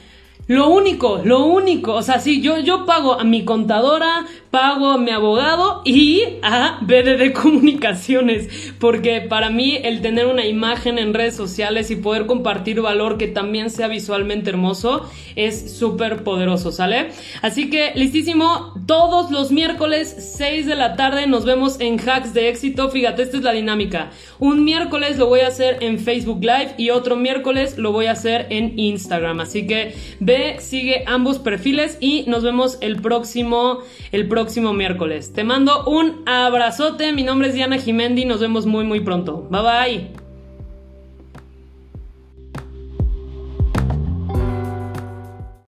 lo 0.49 0.67
único, 0.69 1.21
lo 1.23 1.45
único, 1.45 1.93
o 1.93 2.01
sea, 2.01 2.17
sí, 2.19 2.41
yo, 2.41 2.57
yo 2.57 2.88
pago 2.88 3.19
a 3.19 3.23
mi 3.23 3.45
contadora, 3.45 4.25
pago 4.49 4.89
a 4.89 4.97
mi 4.97 5.12
abogado 5.12 5.83
y 5.85 6.23
a 6.41 6.79
BDD 6.81 7.33
Comunicaciones, 7.33 8.73
porque 8.79 9.21
para 9.21 9.51
mí 9.51 9.77
el 9.83 10.01
tener 10.01 10.25
una 10.25 10.47
imagen 10.47 10.97
en 10.97 11.13
redes 11.13 11.35
sociales 11.35 11.91
y 11.91 11.97
poder 11.97 12.25
compartir 12.25 12.81
valor 12.81 13.19
que 13.19 13.27
también 13.27 13.69
sea 13.69 13.88
visualmente 13.88 14.49
hermoso 14.49 15.07
es 15.35 15.77
súper 15.77 16.23
poderoso, 16.23 16.71
¿sale? 16.71 17.12
Así 17.43 17.69
que 17.69 17.91
listísimo, 17.93 18.73
todos 18.88 19.29
los 19.29 19.51
miércoles 19.51 20.33
6 20.35 20.65
de 20.65 20.75
la 20.75 20.95
tarde 20.95 21.27
nos 21.27 21.45
vemos 21.45 21.79
en 21.79 21.99
Hacks 21.99 22.33
de 22.33 22.49
Éxito. 22.49 22.89
Fíjate, 22.89 23.21
esta 23.21 23.38
es 23.38 23.43
la 23.43 23.51
dinámica. 23.51 24.09
Un 24.39 24.63
miércoles 24.63 25.19
lo 25.19 25.27
voy 25.27 25.41
a 25.41 25.49
hacer 25.49 25.77
en 25.81 25.99
Facebook 25.99 26.39
Live 26.41 26.73
y 26.77 26.89
otro 26.89 27.15
miércoles 27.15 27.77
lo 27.77 27.91
voy 27.91 28.07
a 28.07 28.13
hacer 28.13 28.47
en 28.49 28.79
Instagram. 28.79 29.41
Así 29.41 29.67
que 29.67 29.93
ve 30.19 30.38
sigue 30.60 31.04
ambos 31.08 31.39
perfiles 31.39 31.97
y 31.99 32.23
nos 32.28 32.43
vemos 32.43 32.78
el 32.82 33.02
próximo, 33.02 33.80
el 34.12 34.28
próximo 34.28 34.73
miércoles. 34.73 35.34
Te 35.34 35.43
mando 35.43 35.86
un 35.86 36.23
abrazote, 36.28 37.13
mi 37.13 37.23
nombre 37.23 37.49
es 37.49 37.54
Diana 37.54 37.78
Jimendi, 37.78 38.25
nos 38.25 38.39
vemos 38.39 38.65
muy 38.65 38.86
muy 38.86 38.99
pronto. 39.02 39.47
Bye 39.49 39.62
bye. 39.62 40.28